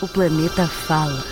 [0.00, 1.24] O planeta fala.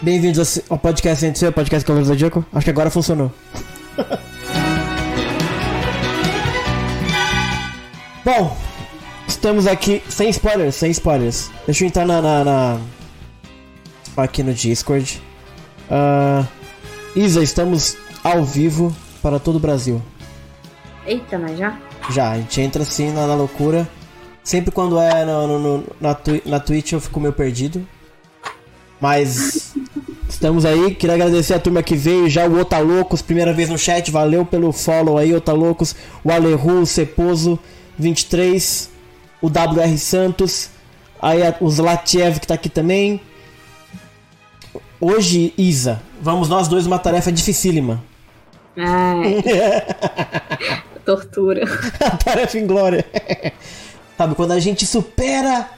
[0.00, 2.44] Bem-vindos ao podcast Entre Seu, podcast Cavaleiro do Zodíaco.
[2.52, 3.32] Acho que agora funcionou.
[8.24, 8.56] Bom,
[9.26, 11.50] estamos aqui sem spoilers, sem spoilers.
[11.66, 12.20] Deixa eu entrar na.
[12.22, 12.80] na- na-
[14.16, 15.22] aqui no Discord.
[15.90, 16.44] Ah,
[17.16, 20.02] Isa, estamos ao vivo para todo o Brasil.
[21.06, 21.78] Eita, mas já?
[22.10, 23.88] Já, a gente entra assim na, na loucura.
[24.44, 27.86] Sempre quando é no, no- no- na, twi- na Twitch eu fico meio perdido.
[29.00, 29.74] Mas
[30.38, 30.94] estamos aí.
[30.94, 32.28] Queria agradecer a turma que veio.
[32.30, 34.08] Já o Otalocos, primeira vez no chat.
[34.10, 35.94] Valeu pelo follow aí, Otalocos.
[36.22, 37.58] O Aleru, o Ceposo
[37.98, 38.88] 23.
[39.42, 40.70] O WR Santos.
[41.20, 43.20] Aí a- o Zlatiev que tá aqui também.
[45.00, 48.02] Hoje, Isa, vamos nós dois uma tarefa dificílima.
[48.76, 49.42] Ai.
[51.04, 51.64] Tortura.
[52.00, 53.04] A tarefa inglória.
[54.16, 55.68] Sabe, quando a gente supera,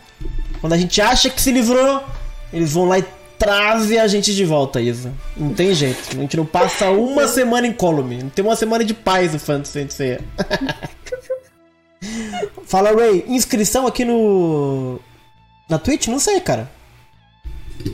[0.60, 2.02] quando a gente acha que se livrou,
[2.52, 3.04] eles vão lá e
[3.40, 5.14] trazem a gente de volta, Isa.
[5.34, 6.10] Não tem jeito.
[6.10, 8.22] A gente não passa uma semana em Column.
[8.22, 10.20] Não tem uma semana de paz no Fantasy Ceia.
[12.66, 13.24] Fala, Ray.
[13.26, 15.00] Inscrição aqui no.
[15.70, 16.08] Na Twitch?
[16.08, 16.70] Não sei, cara.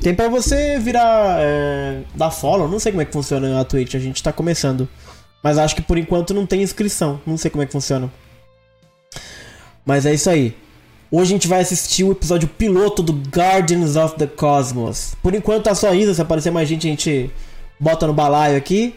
[0.02, 1.36] Tem pra você virar.
[1.38, 2.68] É, dar follow.
[2.68, 3.94] Não sei como é que funciona a Twitch.
[3.94, 4.88] A gente tá começando.
[5.44, 7.20] Mas acho que por enquanto não tem inscrição.
[7.24, 8.12] Não sei como é que funciona.
[9.84, 10.56] Mas é isso aí.
[11.10, 15.14] Hoje a gente vai assistir o episódio piloto do Guardians of the Cosmos.
[15.22, 17.30] Por enquanto tá só Isa, se aparecer mais gente a gente
[17.78, 18.92] bota no balaio aqui.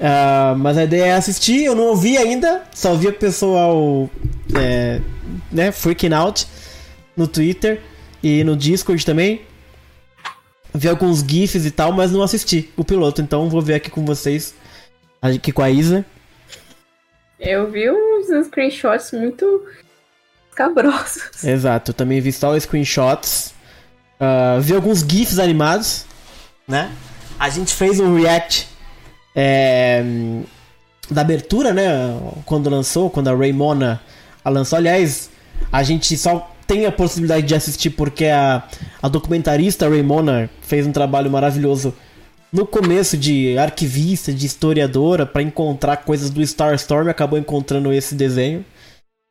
[0.00, 4.08] Ah, mas a ideia é assistir, eu não ouvi ainda, só vi o pessoal
[4.58, 4.98] é,
[5.52, 6.46] né, freaking out
[7.14, 7.82] no Twitter
[8.22, 9.42] e no Discord também.
[10.72, 14.06] Vi alguns GIFs e tal, mas não assisti o piloto, então vou ver aqui com
[14.06, 14.54] vocês,
[15.20, 16.02] aqui com a Isa.
[17.38, 19.66] Eu vi uns screenshots muito
[20.60, 21.44] escabrosos.
[21.44, 23.54] Exato, eu também vi só screenshots.
[24.18, 26.04] ah, vi alguns GIFs animados,
[26.68, 26.90] né?
[27.38, 28.68] A gente fez um react
[29.34, 30.04] é,
[31.10, 31.88] da abertura, né?
[32.44, 34.00] Quando lançou, quando a Raymona
[34.44, 34.76] a lançou.
[34.76, 35.30] Aliás,
[35.72, 38.62] a gente só tem a possibilidade de assistir porque a,
[39.02, 41.94] a documentarista Raymona fez um trabalho maravilhoso
[42.52, 48.64] no começo de arquivista, de historiadora, para encontrar coisas do Starstorm, acabou encontrando esse desenho.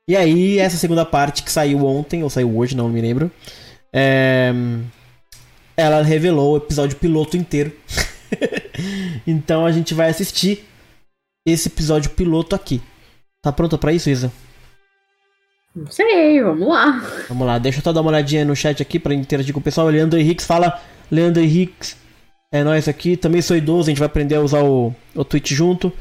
[0.10, 3.32] E aí, essa segunda parte que saiu ontem, ou saiu hoje, não me lembro.
[3.94, 4.52] é,
[5.78, 7.72] Ela revelou o episódio piloto inteiro.
[9.28, 10.66] então a gente vai assistir
[11.46, 12.82] esse episódio piloto aqui.
[13.40, 14.32] Tá pronta pra isso, Isa?
[15.76, 17.06] Não sei, vamos lá.
[17.28, 19.64] Vamos lá, deixa eu só dar uma olhadinha no chat aqui pra interagir com o
[19.64, 19.88] pessoal.
[19.90, 20.82] Leandro Henriques fala,
[21.12, 21.96] Leandro Henriques,
[22.52, 23.16] é nós aqui.
[23.16, 25.94] Também sou idoso, a gente vai aprender a usar o, o Twitch junto.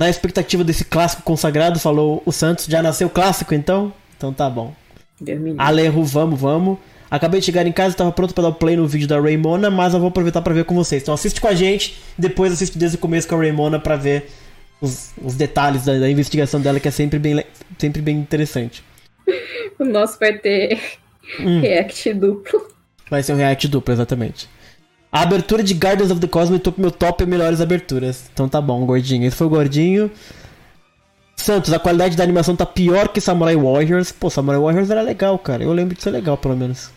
[0.00, 2.64] Na expectativa desse clássico consagrado, falou o Santos.
[2.64, 3.92] Já nasceu clássico então?
[4.16, 4.74] Então tá bom.
[5.58, 6.78] Aleru, vamos, vamos.
[7.10, 9.70] Acabei de chegar em casa, estava pronto para dar o play no vídeo da Raymona,
[9.70, 11.02] mas eu vou aproveitar para ver com vocês.
[11.02, 14.30] Então assiste com a gente, depois assiste desde o começo com a Raymona para ver
[14.80, 17.44] os, os detalhes da, da investigação dela, que é sempre bem,
[17.78, 18.82] sempre bem interessante.
[19.78, 20.78] O nosso vai ter
[21.38, 21.60] Hum.
[21.60, 22.68] react duplo.
[23.08, 24.48] Vai ser um react duplo, exatamente.
[25.12, 28.30] A abertura de Guardians of the Cosmos com meu top melhores aberturas.
[28.32, 29.26] Então tá bom, gordinho.
[29.26, 30.10] Esse foi o gordinho.
[31.36, 34.12] Santos, a qualidade da animação tá pior que Samurai Warriors.
[34.12, 35.64] Pô, Samurai Warriors era legal, cara.
[35.64, 36.90] Eu lembro de ser legal, pelo menos.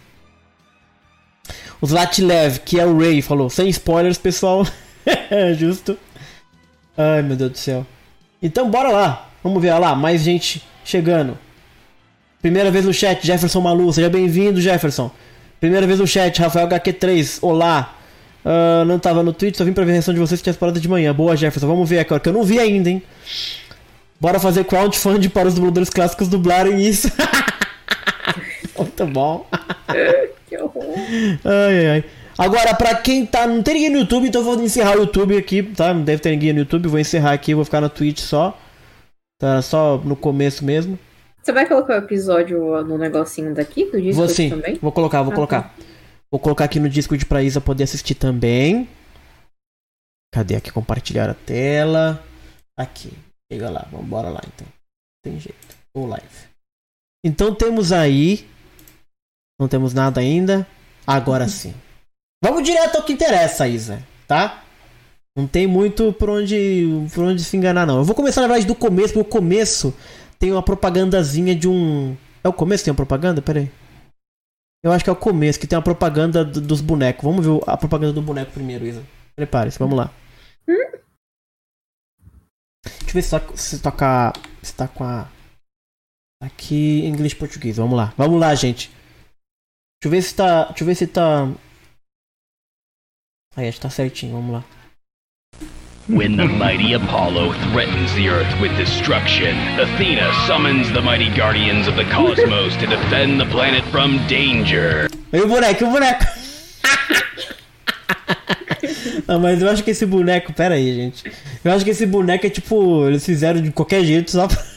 [1.82, 4.66] O Zlatlev, que é o Ray, falou: sem spoilers, pessoal.
[5.58, 5.98] Justo.
[6.96, 7.86] Ai, meu Deus do céu.
[8.42, 9.30] Então, bora lá.
[9.44, 11.38] Vamos ver olha lá, mais gente chegando.
[12.42, 15.10] Primeira vez no chat, Jefferson Malu, seja bem-vindo, Jefferson.
[15.60, 17.96] Primeira vez no chat, Rafael HQ3, olá.
[18.46, 20.54] Ah, não tava no Twitch, só vim pra ver a reação de vocês que tinha
[20.54, 21.14] parada de manhã.
[21.14, 23.02] Boa, Jefferson, vamos ver aqui, ó, que eu não vi ainda, hein.
[24.20, 27.10] Bora fazer crowdfunding para os dubladores clássicos dublarem isso.
[28.78, 29.46] Muito bom.
[30.48, 30.84] Que horror.
[31.46, 32.04] Ai, ai.
[32.38, 33.48] Agora, pra quem tá.
[33.48, 35.92] Não tem ninguém no YouTube, então eu vou encerrar o YouTube aqui, tá?
[35.94, 38.56] Não deve ter ninguém no YouTube, vou encerrar aqui, vou ficar na Twitch só.
[39.40, 40.98] Tá só no começo mesmo.
[41.42, 44.78] Você vai colocar o episódio no negocinho daqui, do Vou sim, também?
[44.82, 45.76] vou colocar, vou Ah, colocar.
[46.34, 48.90] Vou colocar aqui no Discord pra Isa poder assistir também.
[50.34, 52.26] Cadê aqui compartilhar a tela?
[52.76, 53.14] Aqui.
[53.52, 54.66] Chega lá, vambora lá então.
[55.24, 55.78] Tem jeito.
[55.94, 56.26] Ou live.
[57.24, 58.48] Então temos aí.
[59.62, 60.66] Não temos nada ainda.
[61.06, 61.72] Agora sim.
[62.44, 64.64] Vamos direto ao que interessa, Isa, tá?
[65.38, 67.98] Não tem muito por onde, por onde se enganar, não.
[67.98, 69.94] Eu vou começar, na verdade, do começo, porque o começo
[70.40, 72.18] tem uma propagandazinha de um.
[72.44, 73.40] É o começo que tem uma propaganda?
[73.40, 73.83] Pera aí.
[74.84, 77.24] Eu acho que é o começo, que tem uma propaganda do- dos bonecos.
[77.24, 79.04] Vamos ver a propaganda do boneco primeiro, Isa.
[79.36, 80.12] Prepare-se, vamos lá.
[82.86, 84.34] Deixa eu ver se, toca- se toca.
[84.62, 85.30] Se tá com a.
[86.42, 87.78] Aqui, inglês português.
[87.78, 88.14] Vamos lá.
[88.18, 88.90] Vamos lá, gente.
[88.90, 90.66] Deixa eu ver se tá.
[90.66, 91.46] Deixa eu ver se tá.
[93.56, 94.64] Aí, acho que tá certinho, vamos lá.
[96.10, 101.96] When the mighty Apollo threatens the Earth with destruction, Athena summons the mighty guardians of
[101.96, 105.08] the cosmos to defend the planet from danger.
[105.32, 106.26] O boneco, o boneco?
[109.26, 110.52] Não, mas eu acho que esse boneco.
[110.52, 111.24] Pera aí, gente.
[111.64, 113.08] Eu acho que esse boneco é tipo.
[113.08, 114.73] Eles fizeram de qualquer jeito só pra.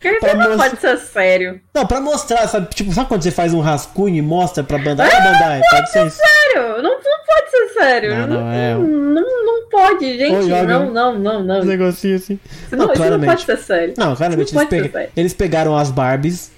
[0.00, 1.60] Porque Pra não mostrar- pode ser sério.
[1.74, 2.68] Não, pra mostrar, sabe?
[2.72, 5.10] Tipo, sabe quando você faz um rascunho e mostra pra Bandai?
[5.12, 6.16] Ah, Bandai, pode ser isso.
[6.18, 8.16] Sério, não, não pode ser sério.
[8.16, 8.74] Não, não, é.
[8.74, 10.46] não, não pode, gente.
[10.48, 11.60] Não, não, não, não.
[11.60, 12.38] Um negocinho assim.
[12.70, 13.28] Não, Não, isso não claramente.
[13.30, 13.94] pode ser sério.
[13.98, 16.52] Não, claramente, Não eles, pode pega- eles pegaram as Barbies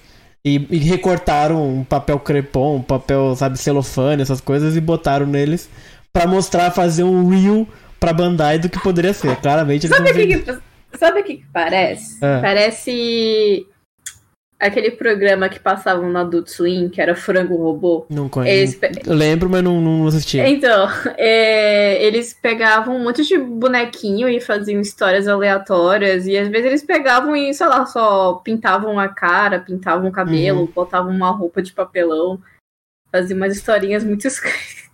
[0.45, 5.67] e, e recortaram um papel crepom, um papel, sabe, celofane, essas coisas, e botaram neles
[6.13, 7.67] pra mostrar, fazer um reel
[7.99, 9.35] pra Bandai do que poderia ser.
[9.37, 10.57] Claramente eles Sabe não que, que-
[10.95, 12.23] sabe o que, que parece?
[12.23, 12.41] É.
[12.41, 13.65] Parece
[14.59, 18.05] aquele programa que passavam no Adult Swim, que era Frango Robô.
[18.09, 18.77] Não conheço.
[19.07, 20.37] lembro, mas não, não assisti.
[20.37, 26.67] Então, é, eles pegavam um monte de bonequinho e faziam histórias aleatórias, e às vezes
[26.67, 30.67] eles pegavam e, sei lá, só pintavam a cara, pintavam o cabelo, Uhum.
[30.67, 32.39] botavam uma roupa de papelão,
[33.11, 34.39] faziam umas historinhas muito es-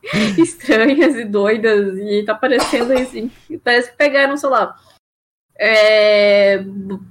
[0.38, 3.30] estranhas e doidas, e tá parecendo assim.
[3.62, 4.78] Parece que pegaram, sei lá.
[5.60, 6.64] É,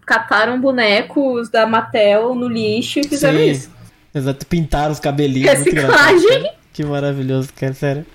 [0.06, 3.50] cataram bonecos da Mattel no lixo e fizeram Sim.
[3.50, 3.70] isso.
[4.14, 5.52] Exato, pintaram os cabelinhos.
[5.54, 6.50] muito Reciclagem.
[6.72, 8.06] Que maravilhoso, cara, sério.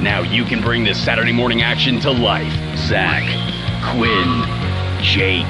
[0.00, 2.52] Now you can bring this Saturday morning action to life.
[2.88, 3.24] Zach,
[3.92, 4.44] Quinn,
[5.02, 5.46] Jake,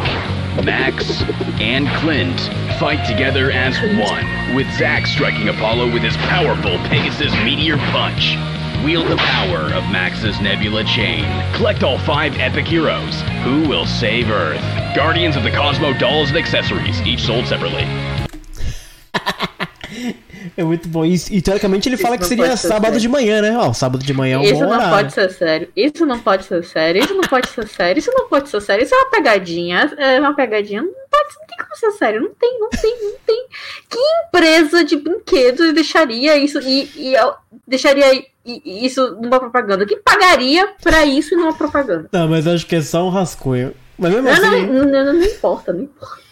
[0.65, 1.23] Max,
[1.61, 2.41] and Clint
[2.79, 8.37] fight together as one, with Zach striking Apollo with his powerful Pegasus Meteor Punch.
[8.85, 11.25] Wield the power of Max's Nebula Chain.
[11.55, 13.23] Collect all five epic heroes.
[13.45, 14.63] Who will save Earth?
[14.95, 17.85] Guardians of the Cosmo dolls and accessories, each sold separately.
[20.57, 21.05] É muito bom.
[21.05, 23.01] E, e teoricamente ele Isso fala que seria ser sábado sério.
[23.01, 23.57] de manhã, né?
[23.57, 24.91] Ó, sábado de manhã é um Isso bom não horário.
[24.91, 25.69] pode ser sério.
[25.77, 27.03] Isso não pode ser sério.
[27.05, 27.99] Isso não pode ser sério.
[27.99, 28.83] Isso não pode ser sério.
[28.85, 29.93] Isso é uma pegadinha.
[29.99, 30.83] É uma pegadinha.
[30.83, 32.21] Não pode não ser sério.
[32.21, 33.47] Não tem, não tem, não tem.
[33.89, 37.15] Que empresa de brinquedos deixaria isso e, e
[37.67, 39.87] deixaria isso numa propaganda?
[39.87, 42.09] Que pagaria pra isso numa propaganda?
[42.13, 43.75] Não, mas acho que é só um rascunho.
[43.99, 46.29] Mas mesmo Não, assim, não, não, não, não importa, não importa.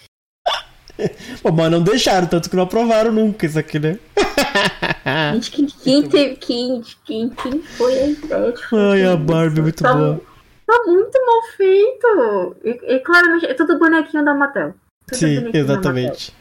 [1.42, 3.98] pô, mas não deixaram, tanto que não aprovaram nunca isso aqui, né?
[5.34, 9.16] Gente, quem, quem, teve, quem, quem, quem foi a ideia Ai, a?
[9.16, 10.20] Barbie é muito Tá boa.
[10.66, 12.56] Tá muito mal feito.
[12.64, 14.74] E, e claramente é tudo bonequinho da Mattel.
[15.12, 16.32] Sim, exatamente.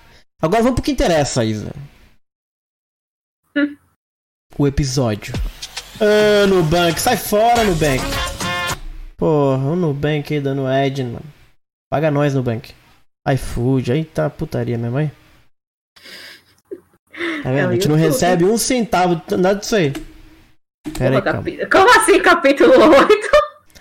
[0.42, 1.72] Agora vamos pro que interessa, Isa.
[3.56, 3.76] Hum.
[4.58, 5.34] O episódio.
[6.00, 8.02] Ah, Nubank, sai fora, Nubank.
[9.18, 11.26] Porra, o Nubank aí dando ad, mano.
[11.92, 12.74] Paga nós, Nubank.
[13.34, 15.12] iFood, aí tá putaria mesmo, aí.
[17.44, 17.58] Tá vendo?
[17.58, 19.92] É A gente não recebe um centavo, nada disso aí.
[20.98, 21.44] Pera aí, calma.
[21.70, 23.30] Como assim, capítulo 8?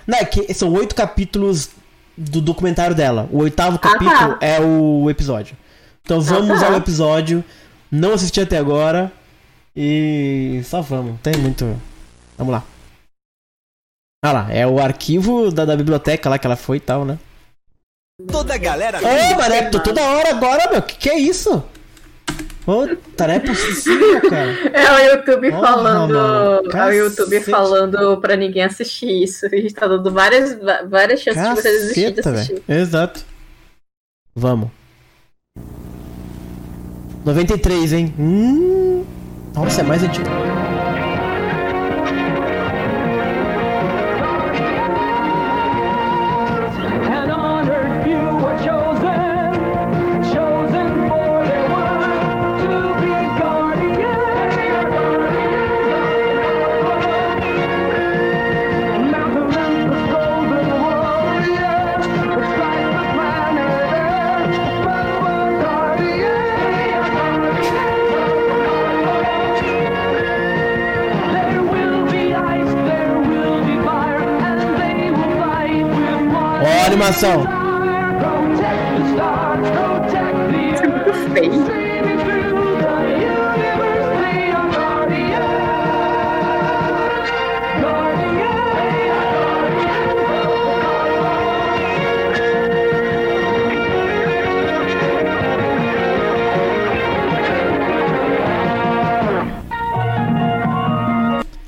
[0.06, 1.70] Não, é que são oito capítulos
[2.16, 3.28] do documentário dela.
[3.30, 3.90] O oitavo tá.
[3.90, 5.56] capítulo é o episódio.
[6.02, 6.66] Então vamos tá.
[6.66, 7.44] ao episódio.
[7.90, 9.12] Não assisti até agora.
[9.74, 11.20] E só vamos.
[11.20, 11.80] Tem muito.
[12.36, 12.64] Vamos lá.
[14.24, 17.18] Ah lá, é o arquivo da, da biblioteca lá que ela foi e tal, né?
[18.30, 20.80] Toda a galera Ô, tô toda hora agora, meu.
[20.80, 21.62] Que que é isso?
[22.66, 24.54] Ô, tá, não é possível, cara.
[24.72, 26.14] É o YouTube Porra, falando.
[26.14, 26.70] mano.
[26.72, 29.44] É o YouTube falando pra ninguém assistir isso.
[29.46, 32.62] A gente tá dando várias, várias chances de você desistir de Caceta, assistir.
[32.66, 32.80] velho.
[32.80, 33.24] Exato.
[34.34, 34.70] Vamos.
[37.24, 38.14] 93, hein?
[38.18, 39.04] Hum.
[39.54, 40.26] Nossa, é mais antigo.
[77.04, 77.46] animação.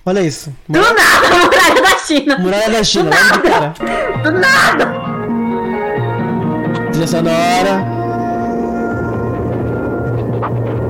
[0.08, 0.54] Olha isso.
[0.68, 0.94] Do nada,
[1.44, 2.38] Muralha da China.
[2.38, 3.74] Muralha da China, do nada.
[4.22, 5.05] Do nada.
[6.96, 7.84] Trilha sonora.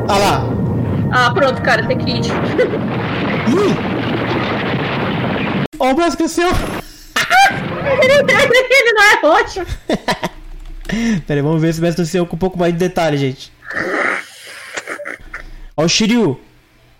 [0.08, 0.46] Olha lá.
[1.10, 2.28] Ah, pronto, cara, tem kit.
[3.48, 3.74] Ih!
[5.80, 6.46] Ó, o braço cresceu.
[8.04, 8.22] Ele
[8.92, 9.66] não é roxo.
[11.26, 13.52] Pera aí, vamos ver se o cresceu com um pouco mais de detalhe, gente.
[15.76, 16.40] Ó o Shiryu.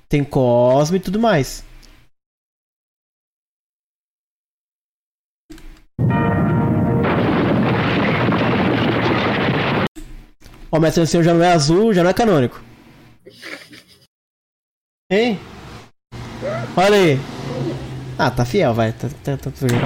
[0.09, 1.63] Tem Cosmo e tudo mais.
[10.71, 12.61] Ó, o mestre ancião já não é azul, já não é canônico.
[15.11, 15.39] Hein?
[16.77, 17.21] Olha aí.
[18.19, 18.93] Ah, tá fiel, vai.
[18.93, 19.79] Tá, tá, tá bem.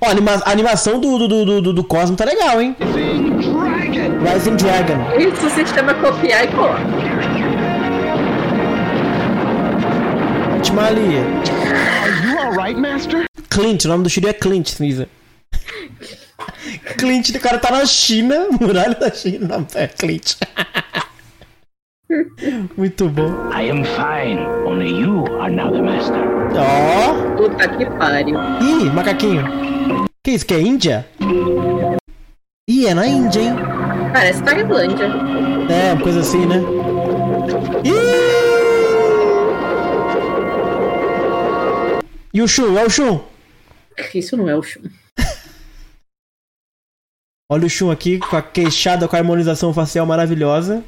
[0.00, 2.74] Ó, a, anima- a animação do, do, do, do, do Cosmo tá legal, hein?
[2.80, 4.96] Rising Dragon.
[5.18, 6.80] Isso o sistema copiar e colar.
[10.62, 11.24] Timalia.
[12.02, 13.24] Are you alright, Master?
[13.48, 15.08] Clint, o nome do Shiryu é Clint, Suíza.
[16.96, 20.34] Clint, o cara tá na China, muralha da China, não, é Clint.
[22.76, 23.30] Muito bom.
[23.52, 24.40] I am fine.
[24.66, 26.20] Only you are now the master.
[26.56, 27.36] Ó.
[27.36, 28.36] Puta que pariu.
[28.60, 29.44] Ih, macaquinho.
[30.24, 31.06] Que isso, que é Índia?
[32.68, 33.54] Ih, é na Índia, hein?
[34.12, 35.06] Parece Tailândia.
[35.68, 36.56] É, uma coisa assim, né?
[37.84, 38.20] Ih!
[42.34, 43.20] E o Shun, é o Shun.
[44.14, 44.82] Isso não é o Shun.
[47.52, 50.84] Olha o Shun aqui com a queixada com a harmonização facial maravilhosa.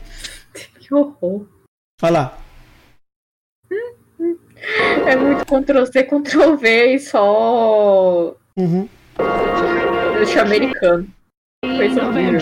[0.79, 1.47] Que horror.
[2.03, 2.39] Olha lá.
[5.07, 8.35] É muito Ctrl-C, Ctrl-V e só.
[8.57, 8.89] Uhum.
[10.19, 11.09] Deixa americano.
[11.65, 12.41] Coisa horrível.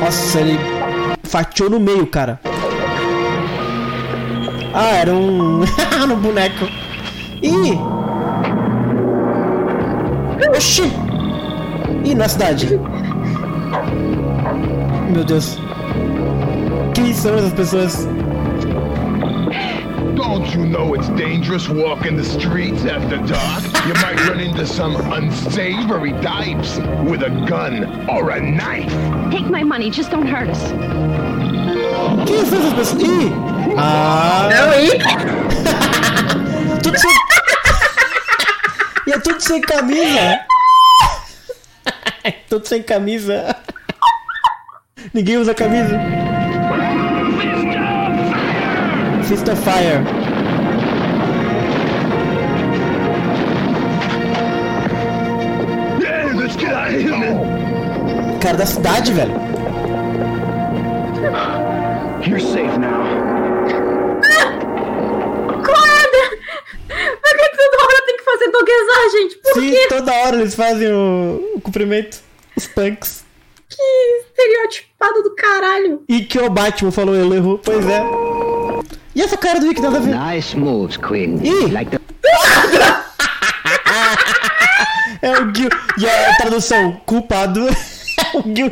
[0.00, 0.58] Nossa, ele
[1.24, 2.40] fatiou no meio, cara.
[4.72, 5.60] Ah, era um.
[6.08, 6.66] no boneco.
[7.42, 7.78] Ih!
[10.48, 11.03] Oxi!
[12.04, 12.78] Ih, na cidade.
[15.10, 15.58] Meu Deus.
[16.94, 18.06] Quem são essas pessoas?
[20.14, 23.64] Don't you know it's dangerous walking the streets after dark?
[23.86, 28.92] You might run into some unsavory types with a gun or a knife.
[29.30, 30.72] Take my money, just don't hurt us.
[32.26, 33.02] Quem são essas pessoas?
[33.02, 33.32] Ih!
[33.78, 34.48] Ah!
[34.50, 34.98] Não, e
[36.82, 37.10] Tudo sem.
[39.08, 40.53] e é tudo sem camisa!
[42.48, 43.56] tudo sem camisa!
[45.12, 45.98] Ninguém usa camisa!
[49.24, 50.02] Fist of Fire!
[56.00, 58.38] Yeah, let's get out of here, man.
[58.40, 59.32] Cara da cidade, velho!
[62.26, 63.02] You're safe now.
[65.48, 66.22] Acorda!
[66.88, 69.36] Por que toda hora tem que fazer doguezar, gente?
[69.36, 69.86] Por Sim, quê?
[69.88, 72.22] toda hora eles fazem o cumprimento.
[72.56, 73.24] Os punks.
[73.68, 73.82] Que
[74.22, 76.04] estereotipado do caralho.
[76.08, 77.58] E que o Batman falou, ele errou.
[77.58, 78.00] Pois é.
[79.14, 80.14] E essa cara do Rick nada a ver?
[80.14, 81.40] Nice moves, Queen.
[81.42, 81.72] Ih!
[81.72, 82.00] Like the
[85.22, 85.68] É o Gil.
[85.98, 87.66] E a tradução, culpado.
[87.66, 88.70] é o Gil.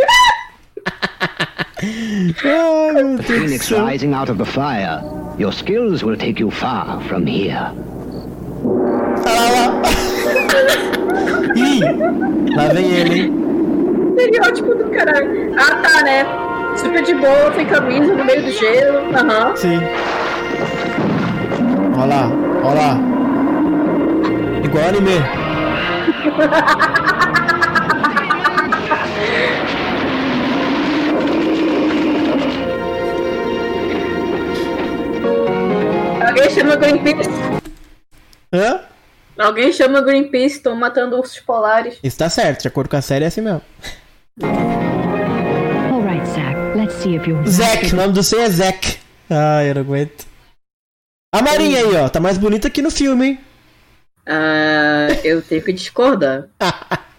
[2.44, 3.85] Ai, meu Deus phoenix céu.
[3.85, 5.02] rising out of the fire.
[5.38, 7.73] Your skills will take you far from here.
[9.26, 9.82] Ah, lá, lá.
[11.56, 11.80] Ih,
[12.54, 13.32] lá vem ele, hein?
[14.16, 15.52] Estereótipo do caralho.
[15.56, 16.26] Ah, tá, né?
[16.76, 18.98] Super de boa, sem camisa, no meio do gelo.
[19.14, 19.56] Aham.
[19.56, 19.80] Sim.
[21.98, 22.30] Ó lá,
[22.62, 22.98] ó lá.
[24.64, 25.22] Igual anime.
[36.26, 37.30] Alguém chama Greenpeace.
[38.52, 38.80] Hã?
[39.38, 41.98] Alguém chama Greenpeace, estão matando ursos polares.
[42.02, 43.62] Isso tá certo, de acordo com a série é assim mesmo.
[44.42, 46.54] All right, Zach.
[46.76, 47.48] Let's see if you're.
[47.48, 48.98] Zack, o nome do seu é Zack.
[49.30, 50.26] Ai, eu não aguento.
[51.34, 53.40] A Marinha aí, ó, tá mais bonita que no filme, hein?
[54.26, 56.48] Ah, eu tenho que discordar.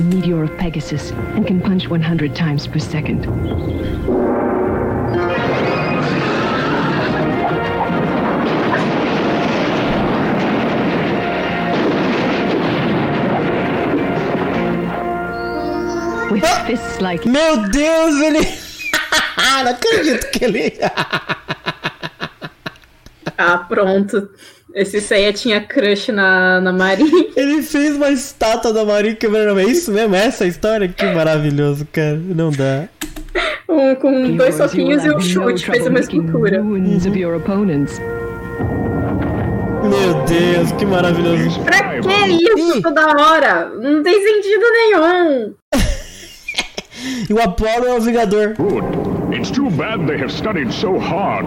[0.00, 3.26] Meteor of Pegasus and can punch 100 times per second.
[16.32, 18.38] With fists like Meu Deus, ele.
[19.62, 20.72] não acredito que ele.
[23.36, 24.30] Ah, pronto.
[24.74, 27.26] Esse Seiya tinha crush na, na Marinha.
[27.36, 29.60] Ele fez uma estátua da Marinha quebrando.
[29.60, 30.14] É isso mesmo?
[30.14, 30.88] É essa a história?
[30.88, 32.16] Que maravilhoso, cara.
[32.16, 32.88] Não dá.
[33.66, 36.62] Com, com dois soquinhos e um chute, fez uma escultura.
[39.82, 41.60] Meu Deus, que maravilhoso.
[41.60, 42.08] Pra que
[42.58, 43.68] isso toda hora?
[43.68, 45.54] Não tem sentido nenhum.
[47.28, 48.54] E o Apollo é o Vingador.
[48.56, 48.84] Good.
[49.36, 51.46] It's too bad they have studied so hard,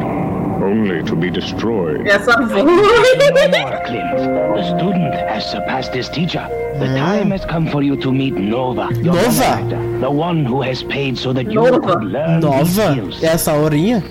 [0.64, 2.08] only to be destroyed.
[2.08, 2.64] Essa voz.
[2.64, 4.18] More, Clint.
[4.56, 6.48] The student has surpassed his teacher.
[6.80, 8.90] The time has come for you to meet Nova.
[8.92, 9.64] Nova?
[10.02, 11.80] The one who has paid so that you Nova?
[11.80, 12.92] could learn these Nova?
[12.92, 13.22] skills.
[13.24, 14.04] É essa horinha?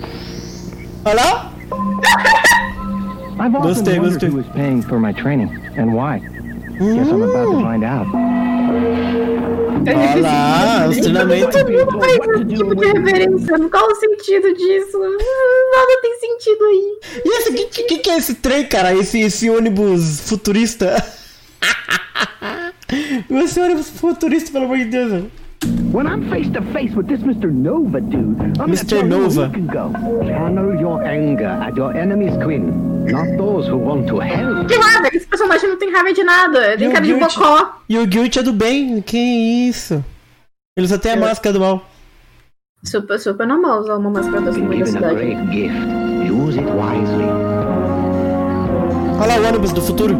[1.05, 1.51] Olha lá.
[3.37, 4.29] I've often Gostei, wondered gostei.
[4.31, 6.19] who is paying for my training and why.
[6.79, 8.07] Guess I'm about to find out.
[9.87, 11.55] Olha lá, os treinamentos.
[11.55, 13.69] Todo faz esse tipo de reverência.
[13.69, 14.99] Qual o sentido disso?
[14.99, 16.99] Nada tem sentido aí.
[17.23, 18.95] E esse, que, que, que é esse trem, cara?
[18.95, 20.95] Esse, esse ônibus futurista?
[23.29, 25.23] esse ônibus futurista, pelo amor de Deus.
[25.95, 25.97] Velho.
[25.97, 27.51] When I'm face to face with this Mr.
[27.51, 28.87] Nova dude, I'm gonna Mr.
[28.87, 29.41] tell Nova.
[29.41, 29.91] where you can go.
[30.27, 33.05] Channel your anger at your enemies, Quinn.
[33.05, 34.67] Not those who want to help.
[34.67, 36.77] Que raiva, esse personagem não tem raiva de nada.
[36.77, 37.81] Tem E o cara de bocó.
[37.87, 39.01] E o Guilt é do bem.
[39.01, 40.03] Que isso?
[40.77, 41.85] Ele só tem a máscara do mal.
[42.83, 45.15] Super, super normal usar uma máscara da Been sua given a cidade.
[45.15, 46.31] great gift.
[46.31, 46.59] Use.
[49.21, 50.13] Olha lá o ônibus do futuro.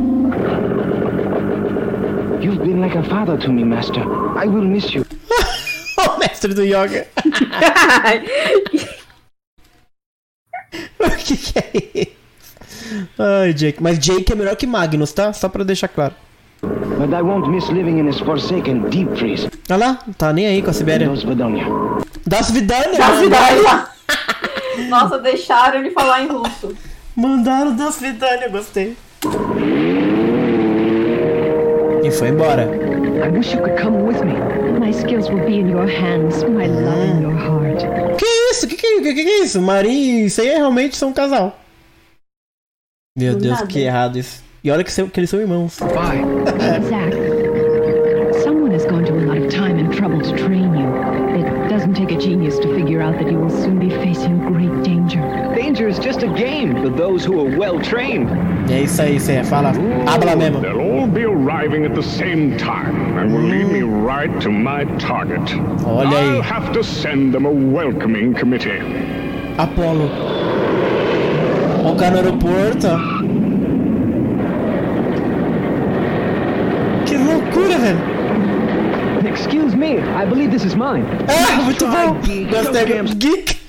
[2.42, 4.04] You've been like a father to me, Master.
[4.36, 5.04] I will miss you.
[6.28, 7.08] Mestre do yoga.
[11.00, 12.16] o que, que é isso?
[13.18, 13.82] Ai, Jake.
[13.82, 15.34] Mas Jake é melhor que Magnus, tá?
[15.34, 16.14] Só pra deixar claro.
[16.62, 19.50] But I won't miss living in this forsaken deep freeze.
[19.70, 21.08] Olha lá, tá nem aí com a Sibéria.
[21.08, 21.66] Das Vidania.
[22.28, 23.88] Das Vidania.
[24.90, 26.76] Nossa, deixaram ele falar em russo.
[27.16, 28.98] Mandaram Das Vidania, gostei.
[32.04, 32.64] E foi embora.
[32.64, 34.34] I wish you could come with me.
[34.80, 37.80] My skills will be in your hands, my love in your heart.
[38.18, 38.68] Que isso?
[38.68, 39.62] Que que, que, que é isso?
[39.62, 41.58] Maria e aí realmente são um casal.
[43.18, 43.68] Meu Do Deus, nada.
[43.68, 44.44] que errado isso.
[44.64, 45.74] E olha que, são- que eles são irmãos.
[45.76, 47.16] Zack,
[48.44, 50.88] someone has gone to a lot of time and trouble to train you.
[51.38, 54.35] It doesn't take a genius to figure out that you will soon be facing
[55.98, 58.30] is just a game for those who are well trained.
[58.70, 59.44] É isso aí, Cé.
[59.44, 59.72] Fala.
[60.06, 60.62] Habla mesmo.
[60.62, 64.86] They'll all be arriving at the same time and will lead me right to my
[64.98, 65.42] target.
[65.86, 66.36] Olha aí.
[66.36, 68.82] I'll have to send them a welcoming committee.
[69.58, 70.10] Apolo.
[71.84, 72.88] Ó o cara no aeroporto.
[77.06, 78.16] Que loucura, velho.
[79.30, 81.06] Excuse me, I believe this is mine.
[81.28, 82.16] Ah, muito bom.
[82.50, 83.04] Gostei.
[83.18, 83.65] Geek.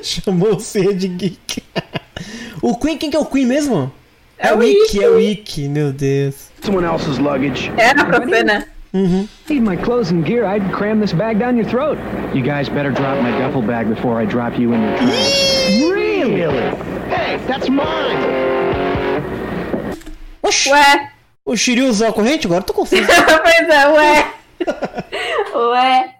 [0.04, 1.62] Chamou o C de geek.
[2.62, 3.92] o Queen, quem que é o Queen mesmo?
[4.38, 6.48] É o Ick, é o Ick, meu Deus.
[6.62, 7.70] Someone else's luggage.
[7.76, 8.66] Era pra ser, né?
[8.92, 11.98] Need my clothes and gear, I'd cram this bag down your throat.
[12.34, 15.70] You guys better drop my duffel bag before I drop you in your tracks.
[15.92, 16.40] Really?
[17.08, 18.18] Hey, that's mine.
[20.42, 21.10] Oxi, Ué.
[21.44, 22.46] o Shiryu usou a corrente?
[22.46, 23.02] Agora eu tô confuso.
[23.06, 24.32] pois é, ué.
[25.54, 26.14] Ué.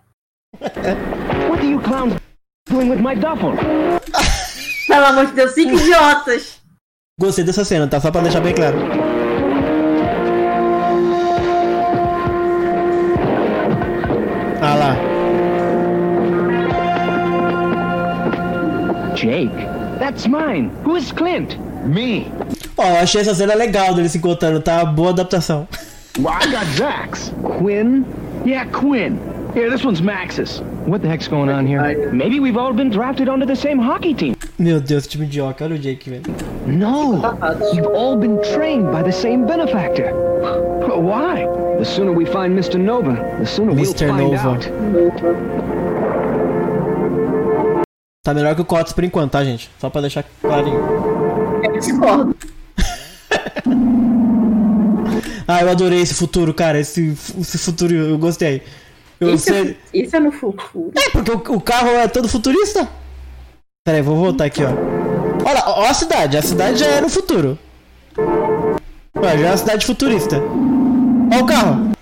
[1.48, 2.14] What are you clowns
[2.72, 3.54] with my duffel?
[4.87, 6.61] Pelo amor de Deus, cinco idiotas.
[7.18, 8.00] Gostei dessa cena, tá?
[8.00, 8.78] Só pra deixar bem claro.
[14.62, 14.96] Ah lá.
[19.14, 19.50] Jake,
[19.98, 20.70] that's mine.
[20.85, 21.56] Who is Clint?
[21.85, 22.30] Me.
[22.76, 24.85] Ó, eu achei essa cena legal deles se encontrando, tá?
[24.85, 25.68] Boa adaptação.
[26.18, 27.33] Well, I got Zax.
[27.59, 28.04] Quinn?
[28.44, 29.18] Yeah, Quinn.
[29.54, 30.62] Here, this one's Max's.
[30.86, 32.10] What the heck's going on here?
[32.12, 34.34] Maybe we've all been drafted onto the same hockey team.
[34.58, 36.22] Meu Deus, time de hockey, olha o Jake, velho.
[36.66, 37.20] No,
[37.74, 40.12] you've all been trained by the same benefactor.
[40.96, 41.46] Why?
[41.78, 42.78] The sooner we find Mr.
[42.78, 44.08] Nova, the sooner we'll Mr.
[44.08, 44.48] find Nova.
[44.50, 44.68] out.
[48.22, 49.70] Tá melhor que o Cots por enquanto, tá, gente?
[49.78, 50.80] Só pra deixar clarinho.
[51.64, 52.36] Eu discordo.
[55.46, 56.78] Ah, eu adorei esse futuro, cara.
[56.78, 58.62] Esse, esse futuro, eu gostei.
[59.20, 59.76] Eu Isso, sei...
[59.92, 60.92] é, isso é no futuro.
[60.96, 62.88] É, porque o, o carro é todo futurista.
[63.85, 64.70] Pera aí, vou voltar aqui, ó.
[65.46, 66.38] Olha, ó a cidade.
[66.38, 67.59] A cidade já é no futuro.
[68.16, 70.40] Já é uma cidade futurista.
[71.33, 71.92] Ó o carro.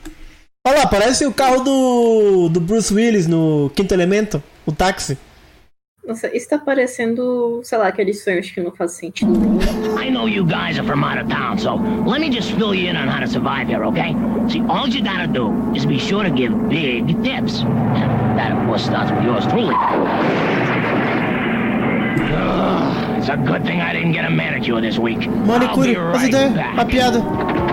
[0.67, 4.43] Olha lá, parece o carro do, do Bruce Willis no Quinto Elemento.
[4.65, 5.19] O táxi.
[6.09, 9.31] Nossa, isso tá parecendo, sei lá, aqueles sonhos que não fazem sentido.
[10.03, 11.75] I know you guys are from out of town, so
[12.07, 14.17] let me just fill you in on how to survive here, okay?
[14.49, 17.61] See, all you gotta do is be sure to give big tips.
[18.37, 19.75] That, of course, starts with yours truly.
[23.29, 25.29] It's a good thing I didn't get a manicure this week.
[25.29, 26.73] Manicure, be essa right ideia, back.
[26.73, 27.21] uma piada.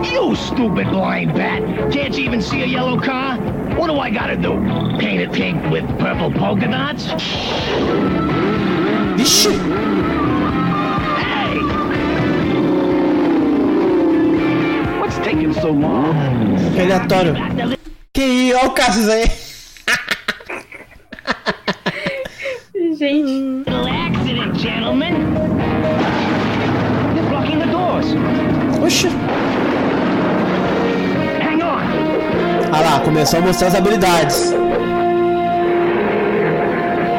[0.03, 1.61] You stupid blind bat!
[1.93, 3.37] Can't you even see a yellow car?
[3.77, 4.51] What do I gotta do?
[4.99, 7.05] Paint a tank with purple polka dots?
[9.15, 9.55] Vixe!
[11.23, 11.61] Hey!
[14.99, 16.15] What's taking so long?
[16.77, 17.33] Aleatório.
[18.13, 18.53] Que?
[18.53, 19.31] Olha o Cassius aí.
[22.97, 23.65] Gente.
[23.69, 25.33] Little accident, gentlemen.
[27.13, 28.05] They're blocking the doors.
[28.81, 29.09] Oxi.
[31.41, 31.81] Hang on.
[32.71, 34.53] Ah lá, começou a mostrar as habilidades.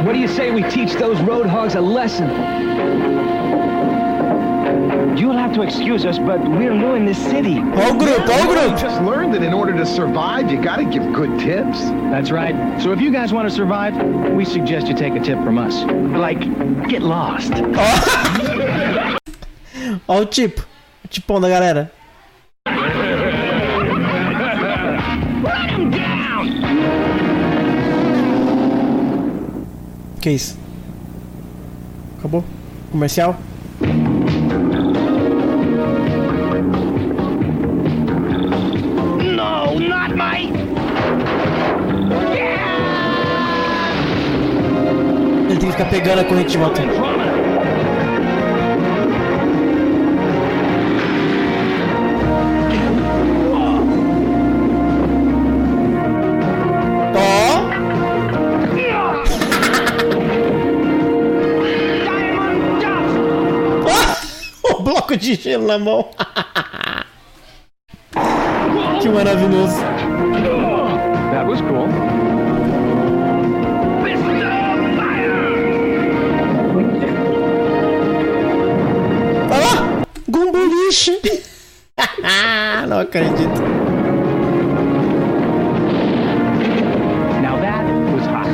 [0.07, 2.31] What do you say we teach those road hogs a lesson?
[5.17, 7.55] You'll have to excuse us, but we're new in this city.
[7.55, 8.79] Grupo, olha o You grupo.
[8.79, 11.81] just learned that in order to survive, you gotta give good tips.
[12.11, 12.55] That's right.
[12.83, 13.95] So if you guys want to survive,
[14.37, 15.85] we suggest you take a tip from us.
[16.15, 16.41] Like,
[16.89, 17.53] get lost.
[20.09, 20.63] Olha o tipo.
[21.05, 21.91] O tipão da galera.
[25.43, 26.47] Run him down!
[30.21, 30.59] Que isso?
[32.19, 32.45] Acabou?
[32.91, 33.37] Comercial?
[45.77, 46.81] Ficar pegando a corrente volta.
[57.15, 57.61] Ó!
[64.79, 66.09] O bloco de gelo na mão.
[69.03, 69.96] que maravilhoso.
[83.17, 83.63] Acredito.
[87.41, 88.47] Now that was hot.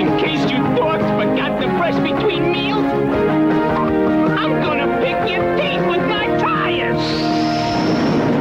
[0.00, 2.86] In case you dogs forgot to brush between meals,
[4.38, 7.04] I'm gonna pick your teeth with my tires.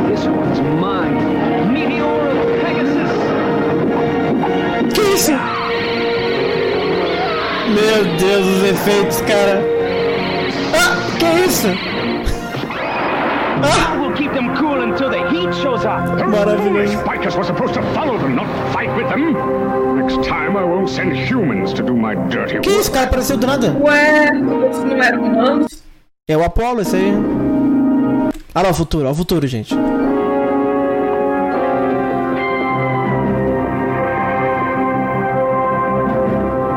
[0.08, 1.74] This one's mine.
[1.74, 3.12] Meteor of Pegasus.
[4.94, 5.36] Que isso?
[7.76, 9.62] Meu Deus, os efeitos, cara.
[10.74, 11.68] Ah, que isso?
[13.64, 13.87] Ah,
[14.38, 16.02] them cool until the heat shows up.
[16.30, 17.04] maravilhoso.
[17.04, 19.34] Bikers were supposed to follow them, not fight with them.
[19.98, 22.80] Next time I won't send humans to do my dirty Que work.
[22.82, 23.08] isso, cara?
[23.08, 23.76] Apareceu do nada.
[23.80, 24.32] Ué,
[24.72, 25.84] isso não era humanos?
[26.28, 27.14] É o Apollo, esse aí.
[28.56, 29.74] Olha lá o futuro, olha o futuro, gente.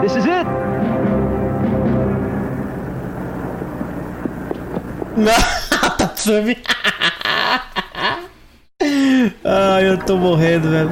[0.03, 0.47] This is it.
[5.17, 5.35] Não,
[5.99, 6.57] Tatsumi.
[9.81, 10.91] Ai, eu tô morrendo, velho.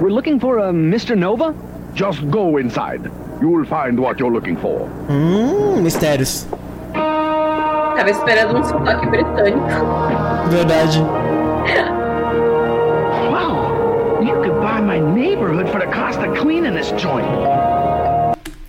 [0.00, 1.14] We're looking for a Mr.
[1.14, 1.54] Nova?
[1.94, 3.08] Just go inside.
[3.40, 4.88] You'll find what you're looking for.
[5.08, 6.48] Hum, mistérios.
[6.92, 9.60] Tava esperando um sotaque britânico.
[10.48, 10.98] Verdade.
[13.30, 14.20] Wow.
[14.24, 17.28] You could buy my neighborhood for the cost of cleaning this joint.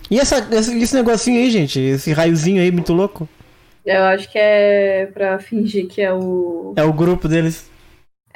[0.08, 1.80] E essa, esse, esse negocinho aí, gente?
[1.80, 3.28] Esse raiozinho aí, muito louco?
[3.84, 6.74] Eu acho que é pra fingir que é o.
[6.76, 7.71] É o grupo deles.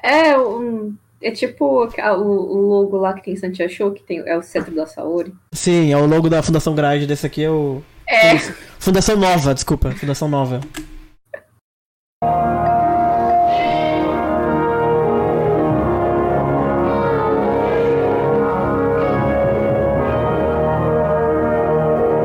[0.07, 4.03] É, um, é tipo a- o, o logo lá que tem em Santiago Show, que
[4.03, 5.35] tem, é o centro da Saori.
[5.53, 7.07] Sim, é o logo da Fundação Grade.
[7.07, 7.83] Desse aqui é o.
[8.09, 8.39] É.
[8.79, 9.91] Fundação Nova, desculpa.
[9.91, 10.61] Fundação Nova.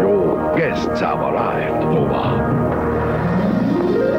[0.01, 2.23] Your guests have arrived, Nova.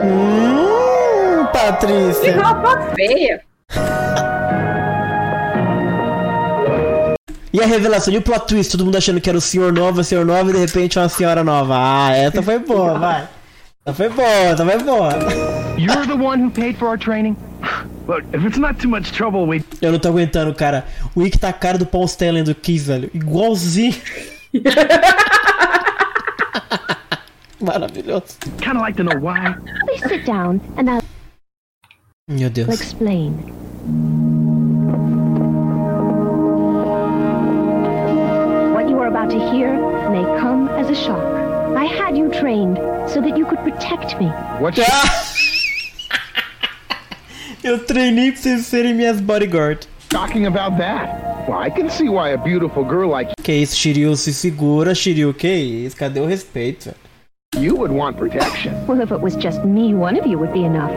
[0.04, 2.42] Hum, Que Patrícia.
[2.42, 3.42] roupa feia!
[7.52, 8.72] E a revelação, e o plot twist?
[8.72, 11.08] Todo mundo achando que era o senhor nova, o senhor nova, e de repente uma
[11.08, 11.74] senhora nova.
[11.76, 13.28] Ah, essa foi boa, vai.
[13.84, 15.10] Essa foi boa, essa foi boa.
[15.76, 17.36] You're the one who paid for our training?
[18.08, 20.84] Look, if it's not too much trouble, we Eu não tô aguentando, cara.
[21.14, 23.10] O Ick tá a cara do Paul Stanley do Kiss, velho.
[23.14, 23.94] Igualzinho.
[27.60, 28.38] Maravilhoso.
[28.60, 29.54] Kind of like to know why.
[29.86, 31.02] Please sit down and I'll
[32.28, 32.68] Meu Deus.
[32.68, 33.34] explain.
[40.82, 41.22] As a shock.
[41.76, 42.76] I had you trained
[43.08, 44.26] so that you could protect me.
[44.60, 44.74] what
[47.64, 49.86] Eu treinei pra vocês serem minhas bodyguard.
[50.08, 51.48] talking about that?
[51.48, 55.32] Well, I can see why a beautiful girl like Que isso, Shiryu, se segura, Shiryu.
[55.32, 55.48] Que
[55.86, 56.96] isso, cadê o respeito, velho?
[57.58, 58.72] you would want protection.
[58.86, 60.90] Well, if it was just me, one of you would be enough.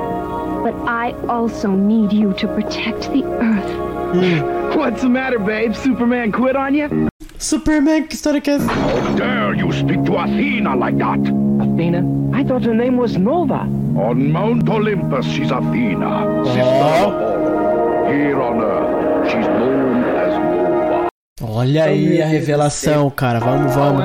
[0.63, 3.71] But I also need you to protect the Earth.
[4.15, 4.77] Hmm.
[4.77, 5.75] What's the matter, babe?
[5.75, 7.09] Superman quit on you?
[7.45, 8.65] Superman, que história que é essa?
[8.65, 11.19] How dare you speak to Athena like that?
[11.61, 12.03] Athena?
[12.33, 13.67] I thought her name was Nova.
[13.95, 18.09] On Mount Olympus, she's Athena, sister of Apollo.
[18.09, 21.07] Here on Earth, she's known as Nova.
[21.43, 23.39] Olha aí a revelação, cara.
[23.39, 24.03] Vamos, vamos.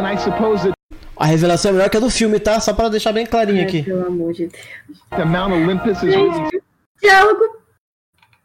[1.17, 2.61] A revelação é melhor que a do filme, tá?
[2.61, 3.85] Só pra deixar bem clarinho aqui.
[3.85, 5.01] Pelo amor de Deus.
[5.17, 6.15] the Mount Olympus is
[7.01, 7.45] diálogo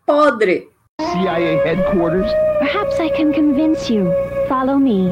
[0.05, 0.69] podre.
[1.01, 2.31] CIA headquarters.
[2.59, 4.13] Perhaps I can convince you.
[4.47, 5.11] Follow me.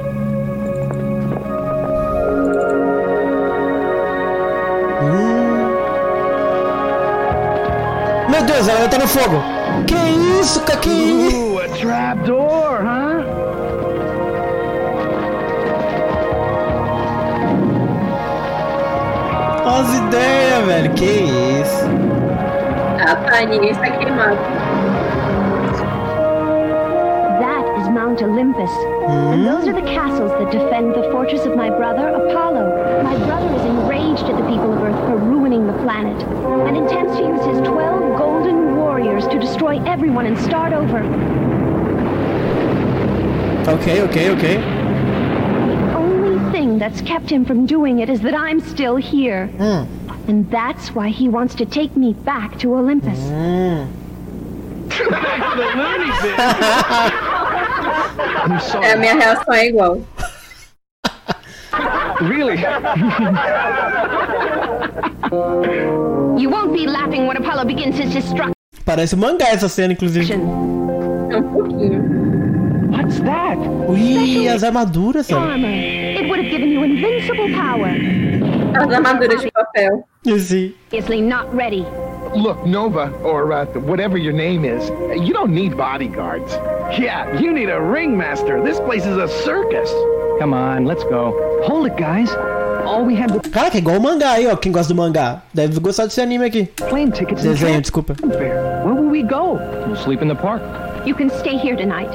[8.29, 9.43] Meu Deus, ela tá no fogo.
[9.85, 10.79] Que isso, cara?
[10.79, 11.37] Que isso?
[11.37, 13.23] Ooh, a trapdoor, huh?
[19.65, 20.93] Olha as ideias, velho.
[20.93, 21.85] Que isso?
[22.97, 24.62] Tá, ninguém está queimado.
[28.13, 28.69] Mount Olympus.
[29.09, 29.47] And hmm?
[29.47, 33.01] those are the castles that defend the fortress of my brother, Apollo.
[33.03, 36.21] My brother is enraged at the people of Earth for ruining the planet
[36.67, 40.99] and intends to use his 12 golden warriors to destroy everyone and start over.
[43.67, 44.57] Ok, ok, ok.
[45.67, 49.47] The only thing that's kept him from doing it is that I'm still here.
[49.47, 49.85] Hmm.
[50.29, 53.17] And that's why he wants to take me back to Olympus.
[53.17, 53.85] Hmm.
[55.09, 57.29] I'm sorry.
[58.81, 60.01] É, a minha reação é igual.
[62.21, 62.57] Really?
[66.37, 68.53] You won't be laughing when Apollo begins his destruction.
[68.85, 70.33] Parece um mangá essa cena, inclusive.
[70.33, 72.03] É um pouquinho.
[72.91, 73.57] What's that?
[73.87, 75.51] Ui, as armaduras, sabe?
[75.51, 75.69] Armor.
[75.69, 77.89] It would have given you invincible power.
[78.75, 80.03] As armaduras de papel.
[80.37, 80.73] Sim.
[80.87, 81.85] Obviously not ready.
[82.35, 84.89] Look, Nova, or uh, whatever your name is,
[85.25, 86.51] you don't need bodyguards.
[86.99, 88.61] Yeah, you need a ringmaster.
[88.63, 89.91] This place is a circus.
[90.39, 91.61] Come on, let's go.
[91.67, 92.31] Hold it, guys.
[92.85, 94.55] All we have to Caraca, é igual o mangá aí, ó.
[94.57, 96.65] Quem gosta do mangá deve gostar desse anime aqui.
[96.89, 98.15] plane tickets and Desenho, cab desculpa.
[98.23, 99.53] Where will we go?
[99.87, 100.61] We'll sleep in the park.
[101.05, 102.09] You can stay here tonight.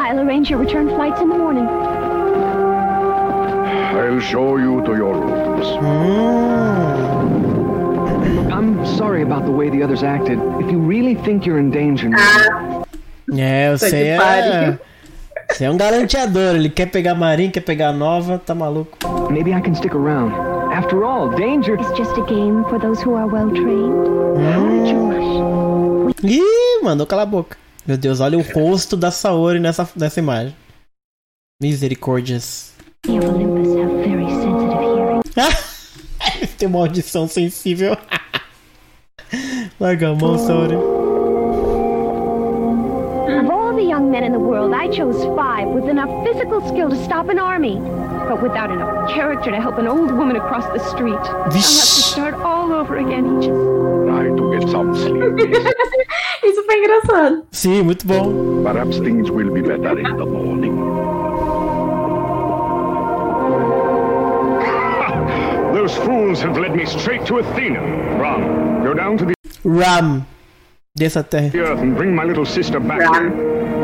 [0.00, 1.66] I'll arrange your return flights in the morning.
[3.96, 6.93] I'll show you to your rooms.
[8.84, 10.38] I'm sorry about the way the others acted.
[10.60, 12.84] If you really think you're in danger, Ah,
[13.34, 14.78] É, você que é.
[15.50, 16.54] Você é um garanteador.
[16.54, 18.98] Ele quer pegar marinho, quer pegar nova, tá maluco.
[19.30, 20.34] maybe I can stick around.
[20.70, 21.76] After all, danger.
[21.80, 24.06] It's just a game for those who are well trained.
[24.86, 26.14] You rush?
[26.22, 27.56] Ih, mandou calar a boca.
[27.86, 30.54] Meu Deus, olha o rosto da Saori nessa, nessa imagem.
[31.62, 32.74] Misericórdias.
[33.02, 35.22] The of Olympus have very sensitive hearing.
[36.58, 37.96] Tem uma audição sensível.
[39.80, 40.34] Larga a mão,
[43.26, 46.90] Of all the young men in the world, I chose five with enough physical skill
[46.90, 47.80] to stop an army,
[48.28, 51.14] but without enough character to help an old woman across the street.
[51.14, 53.48] I'll have to start all over again, Aegis.
[54.06, 55.24] Try to get some sleep.
[56.44, 57.42] Isso foi engraçado.
[57.50, 58.62] Sim, muito bom.
[58.62, 60.76] Perhaps things will be better in the morning.
[65.74, 67.80] Those fools have led me straight to Athena.
[68.20, 70.26] Ram, go down to the Ram.
[70.96, 71.50] Dessa terra.
[71.58, 73.32] earth and bring my little sister back here.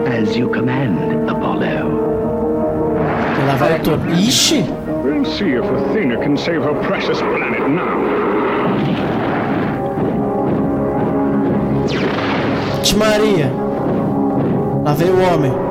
[0.06, 2.08] As you command, Apollo.
[3.46, 3.98] Lá vai o.
[4.14, 4.62] Ixi!
[5.02, 7.96] We'll see if Athena can save her precious planet now.
[12.82, 13.50] Ixi Maria.
[14.84, 15.69] Lá veio o homem.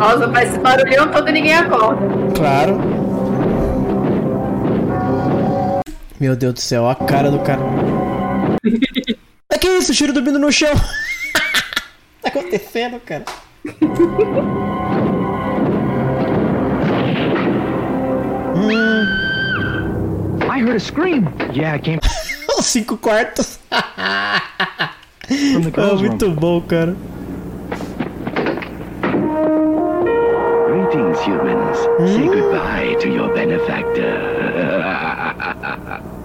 [0.00, 2.00] Nossa, faz esse barulhão todo e ninguém acorda.
[2.34, 2.80] Claro.
[6.18, 7.60] Meu Deus do céu, a cara do cara.
[9.52, 9.90] É que isso?
[9.90, 10.72] O Shiro dormindo no chão.
[12.22, 13.24] tá acontecendo, cara?
[20.48, 21.26] I heard a scream.
[21.52, 21.98] Yeah, it came
[22.58, 23.58] Os cinco quartos.
[25.28, 25.98] room.
[25.98, 26.96] muito bom, cara.
[32.06, 34.16] Say goodbye to your benefactor.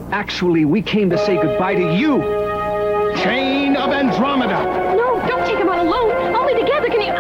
[0.11, 2.21] Actually, we came to say goodbye to you.
[3.17, 4.63] Chain of Andromeda.
[4.95, 6.33] No, don't take him out alone.
[6.33, 7.11] Only together can you.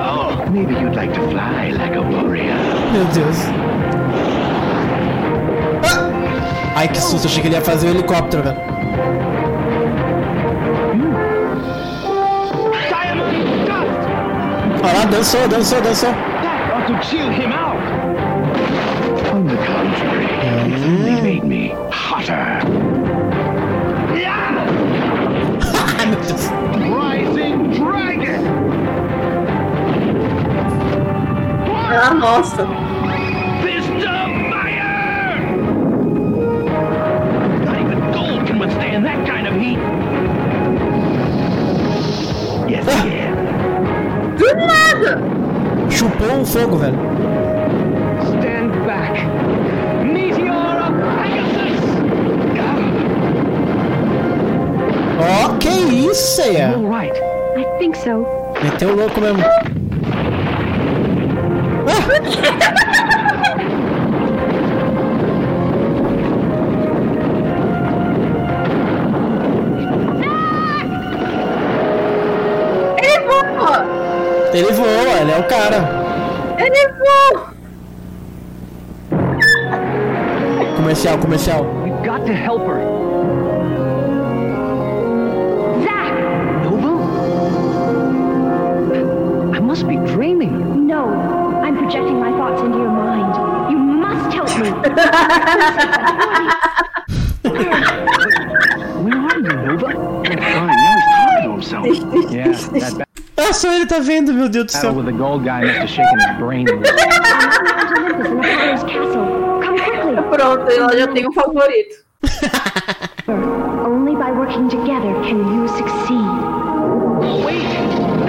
[0.00, 2.54] oh, maybe you'd like to fly like a warrior.
[2.92, 3.38] Meu Deus.
[5.84, 6.76] Ah!
[6.76, 7.26] Ai, que susto.
[7.26, 9.31] Achei que ele ia fazer o helicóptero, velho.
[14.82, 16.10] Olha lá, dançou, dançou, dançou.
[16.10, 17.76] That ought to chill him out.
[19.32, 20.26] On the contrary,
[20.72, 22.60] it's only made me hotter.
[25.98, 26.50] Ai, meu Deus.
[26.90, 28.42] Rising Dragon!
[31.68, 32.91] Ah, nossa.
[46.02, 46.98] Chupou um fogo, velho.
[48.24, 49.24] Stand back.
[50.04, 51.78] Meteor of Pegasus!
[55.20, 56.74] Ó, que isso, é?
[56.74, 57.16] All right.
[57.56, 58.26] I think so.
[58.64, 59.44] Meteu o louco mesmo.
[61.86, 62.81] Ele
[74.52, 75.78] Ele voa, ele é o cara.
[76.58, 77.52] Ele voa!
[80.76, 81.64] Comercial, comercial.
[81.82, 82.80] We've got to help her.
[85.84, 86.12] Zack!
[86.64, 86.92] Nova?
[89.56, 90.86] I must be dreaming.
[90.86, 91.08] No,
[91.62, 93.34] I'm projecting my thoughts into your mind.
[93.70, 94.70] You must help me.
[99.02, 99.86] Where are you, Nova?
[99.96, 100.76] Oh, fine.
[100.76, 101.86] Now he's talking to himself.
[102.30, 103.11] yeah, that ba- Ah, só
[103.82, 104.92] ele tá vendo, meu Deus do céu.
[104.94, 106.88] with the gold guy must have shaken his brain loose.
[107.98, 109.60] Olympus in Apollo's castle.
[109.62, 110.16] Come quickly.
[110.30, 111.94] Pronto, ela já tem um favorito.
[113.84, 116.32] Only by working together can you succeed.
[117.44, 117.62] Wait!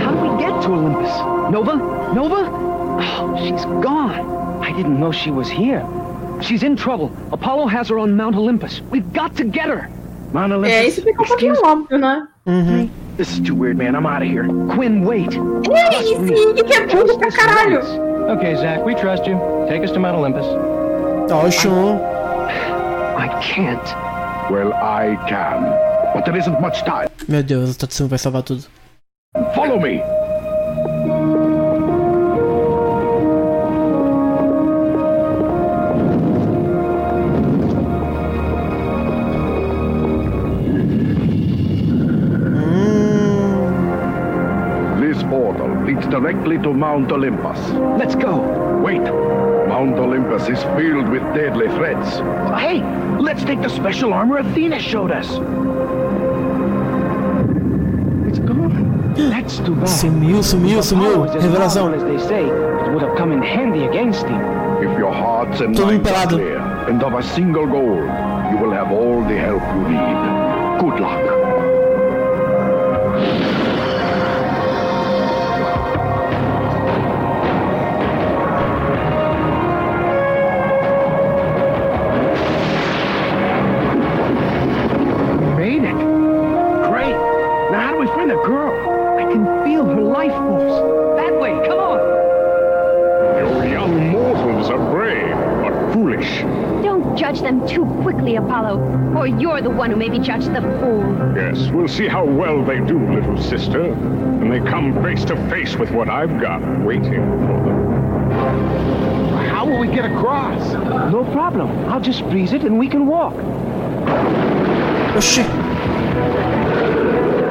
[0.01, 1.11] How do we get to Olympus?
[1.51, 1.75] Nova?
[2.13, 2.49] Nova?
[2.99, 4.61] Oh, she's gone.
[4.63, 5.83] I didn't know she was here.
[6.41, 7.11] She's in trouble.
[7.31, 8.81] Apollo has her on Mount Olympus.
[8.91, 9.89] We've got to get her.
[10.33, 10.71] Mount Olympus.
[10.71, 12.27] É, isso fica um pouquinho óbvio, né?
[12.45, 12.89] Uhum.
[13.15, 13.95] This is too weird, man.
[13.95, 14.47] I'm out of here.
[14.73, 15.29] Quinn, wait.
[15.29, 17.79] Isso, que é burro pra caralho.
[18.37, 19.37] Okay, Zach, we trust you.
[19.69, 20.45] Take us to Mount Olympus.
[21.31, 21.99] Ó, o Shun.
[23.15, 23.83] I can't.
[24.51, 25.61] Well, I can.
[26.13, 27.09] But there isn't much time.
[27.27, 28.65] Meu Deus, o Tatsumo vai salvar tudo.
[29.53, 30.01] Follow me.
[46.13, 47.59] Directly to Mount Olympus.
[47.97, 48.37] Let's go.
[48.83, 49.01] Wait.
[49.01, 52.17] Mount Olympus is filled with deadly threats.
[52.61, 52.83] Hey,
[53.19, 55.25] let's take the special armor Athena showed us.
[58.27, 59.13] It's gone.
[59.15, 59.89] That's too bad.
[59.89, 61.13] Sumiu, sumiu, sumiu.
[61.13, 61.95] Apollo as Revelação.
[61.95, 62.43] as they say.
[62.45, 64.41] It would have come in handy against him.
[64.85, 68.01] If your hearts and Todo minds are clear and of a single goal,
[68.51, 70.79] you will have all the help you need.
[70.79, 71.32] Good luck.
[97.43, 98.79] Them too quickly, Apollo,
[99.15, 101.03] or you're the one who may be judged the fool.
[101.35, 105.75] Yes, we'll see how well they do, little sister, when they come face to face
[105.77, 107.83] with what I've got waiting for them.
[109.49, 110.73] How will we get across?
[111.11, 111.69] No problem.
[111.89, 113.35] I'll just freeze it and we can walk.
[115.15, 115.43] Oxi.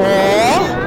[0.01, 0.83] Ó.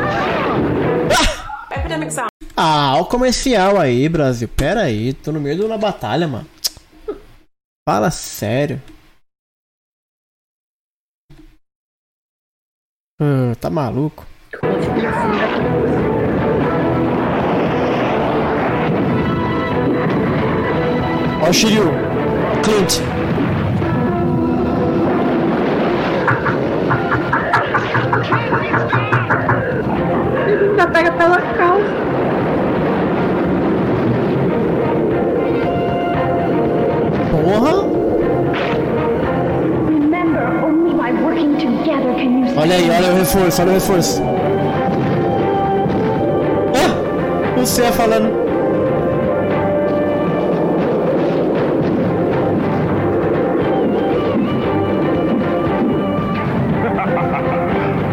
[2.57, 4.47] Ah, o comercial aí, Brasil.
[4.47, 6.47] Pera aí, tô no meio de uma batalha, mano.
[7.87, 8.81] Fala sério.
[13.17, 14.25] Ah, tá maluco?
[21.41, 21.85] Ó o Shiryu.
[22.61, 22.99] Clint.
[30.75, 31.74] Já pega pela calça.
[46.75, 47.01] Ah.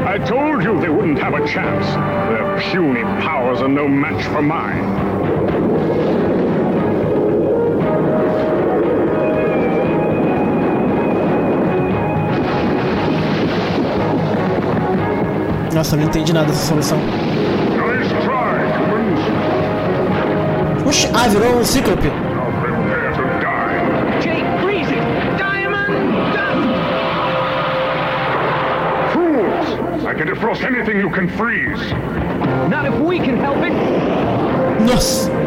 [0.13, 1.87] I told you they wouldn't have a chance.
[2.31, 5.22] Their puny powers are no match for mine.
[15.83, 16.97] Nossa, eu não entendi nada dessa solução.
[20.87, 22.07] Oxi, ah, virou um cíclope.
[30.07, 31.81] I can defrost anything you can freeze.
[32.71, 33.73] Not if we can help it!
[34.89, 35.42] Nossa.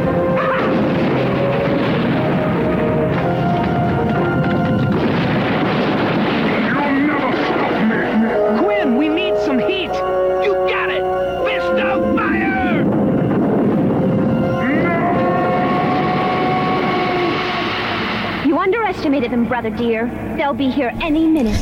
[19.56, 20.12] Brother dear.
[20.36, 21.58] They'll be here any minute.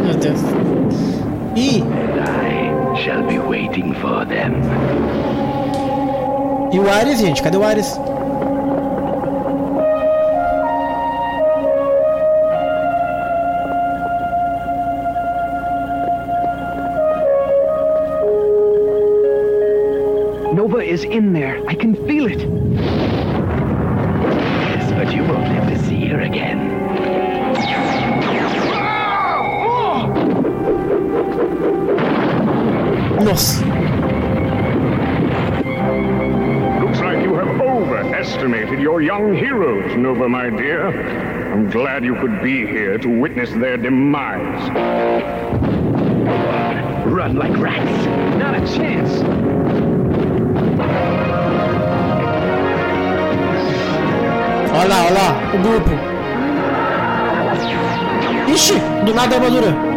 [0.00, 0.40] Meu Deus.
[1.56, 4.54] Ih, I shall be waiting for them.
[6.72, 7.42] e o Ares, gente?
[7.42, 7.98] Cadê o Ares?
[20.54, 21.58] Nova is in there.
[43.20, 44.70] Here witness their demise.
[47.06, 48.06] Run like rats.
[48.38, 49.20] Not a chance.
[54.72, 55.90] Olha lá, olha lá, o grupo.
[58.50, 59.89] Ixi, do nada a armadura.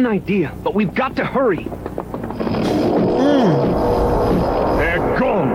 [0.00, 1.64] An idea, but we've got to hurry.
[4.78, 5.52] They're gone!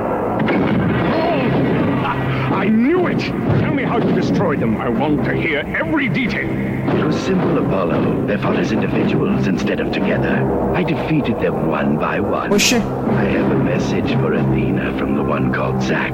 [2.06, 3.20] Ah, I knew it!
[3.20, 4.78] Tell me how you destroyed them.
[4.78, 6.48] I want to hear every detail.
[6.48, 8.28] It was simple, Apollo.
[8.28, 10.38] They fought as individuals instead of together.
[10.76, 12.52] I defeated them one by one.
[12.52, 12.80] Oxi.
[13.14, 16.14] I have a message for Athena from the one called Zack,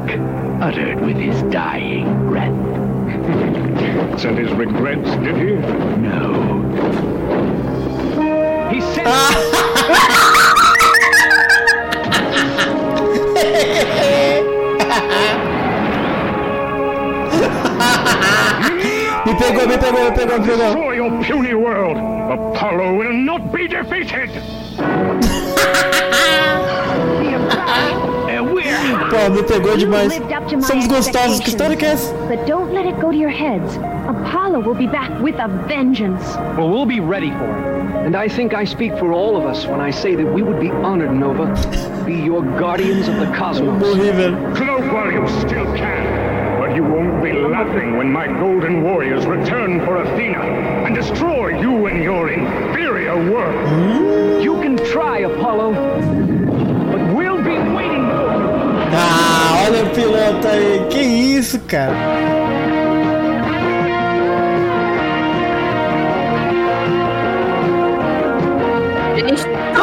[0.61, 2.55] uttered with his dying breath.
[4.21, 5.55] Sent his regrets, did he?
[5.97, 7.40] No.
[8.81, 9.51] He said.
[19.25, 20.57] Me pegou, me pegou, me pegou, me pegou.
[20.57, 21.97] Destroy your puny world.
[21.97, 24.29] Apollo will not be defeated.
[29.09, 30.07] Pô, me pegou demais.
[30.13, 31.11] lived up to my Somos gostosos.
[31.11, 31.47] Que expectations.
[31.47, 32.13] história que é essa?
[32.27, 33.77] But don't let it go to your heads.
[34.07, 36.23] Apollo will be back with a vengeance.
[36.57, 37.80] Well, we'll be ready for it.
[38.05, 40.59] And I think I speak for all of us when I say that we would
[40.59, 43.81] be honored, Nova, to be your guardians of the cosmos.
[43.83, 44.55] Morri, velho.
[44.55, 46.59] Cloak while you still can.
[46.59, 50.39] But you won't be laughing when my golden warriors return for Athena
[50.85, 54.43] and destroy you and your inferior world.
[54.43, 55.73] You can try, Apollo,
[56.91, 58.91] but we'll be waiting for you.
[58.93, 60.87] Ah, olha o piloto aí.
[60.89, 61.95] Que isso, cara?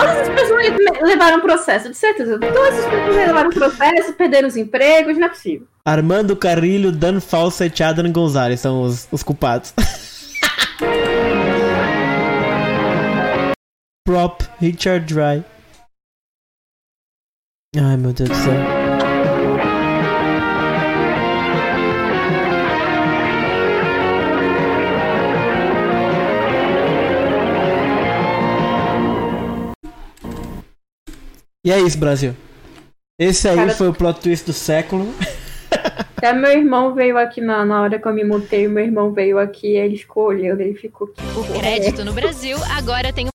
[0.00, 2.38] Todas as pessoas le- levaram processo, de certeza.
[2.38, 5.66] Todas as pessoas levaram processo, perderam os empregos, não é possível.
[5.84, 9.72] Armando Carrilho, Dan Fawcett e Adam Gonzalez são os, os culpados.
[14.06, 15.44] Prop Richard Dry.
[17.76, 18.77] Ai, meu Deus do céu.
[31.68, 32.34] E é isso, Brasil.
[33.20, 35.04] Esse aí Cara- foi o plot twist do século.
[36.16, 39.38] Até meu irmão veio aqui na, na hora que eu me mutei, meu irmão veio
[39.38, 41.20] aqui, ele escolheu, ele ficou aqui.
[41.38, 43.26] O crédito no Brasil agora tem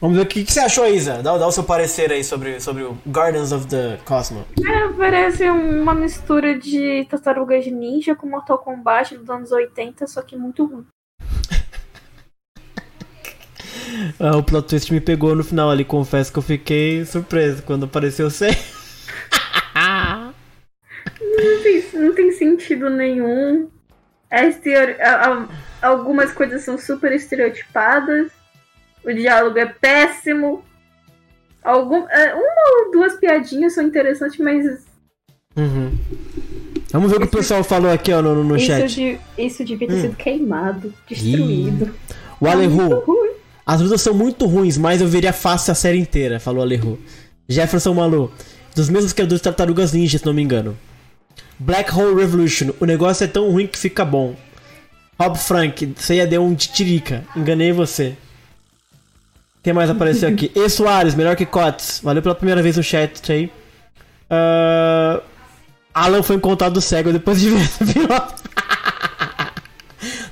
[0.00, 1.22] Vamos ver o que, que você achou, Isa.
[1.22, 4.46] Dá, dá o seu parecer aí sobre, sobre o Gardens of the Cosmos.
[4.66, 10.34] É, parece uma mistura de Tartarugas Ninja com Mortal Kombat dos anos 80, só que
[10.34, 10.86] muito ruim.
[14.18, 17.84] Ah, o plot twist me pegou no final ali, confesso que eu fiquei surpreso quando
[17.84, 18.56] apareceu Sei.
[21.20, 23.68] Não tem, não tem sentido nenhum.
[24.30, 24.96] É estereo-
[25.82, 28.30] Algumas coisas são super estereotipadas.
[29.04, 30.64] O diálogo é péssimo.
[31.62, 34.84] Algum, é, uma ou duas piadinhas são interessantes, mas
[35.56, 35.90] Uhum.
[36.92, 38.94] Vamos ver o que o pessoal falou aqui ó, no, no isso, chat.
[38.94, 40.00] de- isso devia ter Hum.
[40.02, 41.94] sido queimado, destruído.
[42.40, 43.35] O Tá Alehu.
[43.66, 46.98] As lutas são muito ruins, mas eu veria fácil a série inteira, falou Alehu.
[47.48, 48.32] Jefferson Malu.
[48.76, 50.78] Dos mesmos criadores de Tartarugas Ninja, se não me engano.
[51.58, 52.70] Black Hole Revolution.
[52.78, 54.36] O negócio é tão ruim que fica bom.
[55.18, 55.94] Rob Frank.
[55.96, 57.24] Você ia dar um de tirica.
[57.34, 58.16] Enganei você.
[59.62, 60.52] Quem mais apareceu aqui?
[60.54, 62.00] E Soares, melhor que Cotes.
[62.02, 63.50] Valeu pela primeira vez no chat aí.
[64.30, 65.20] Ah,
[65.92, 67.84] Alan foi encontrado cego depois de ver essa.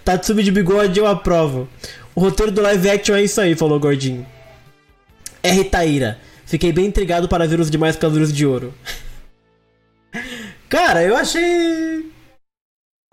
[0.05, 1.67] Tatsumi de bigode, eu aprovo.
[2.15, 4.27] O roteiro do live action é isso aí, falou o Gordinho.
[5.43, 5.65] R.
[5.65, 6.19] Taíra.
[6.47, 8.75] Fiquei bem intrigado para ver os demais Cavaleiros de Ouro.
[10.69, 12.13] Cara, eu achei.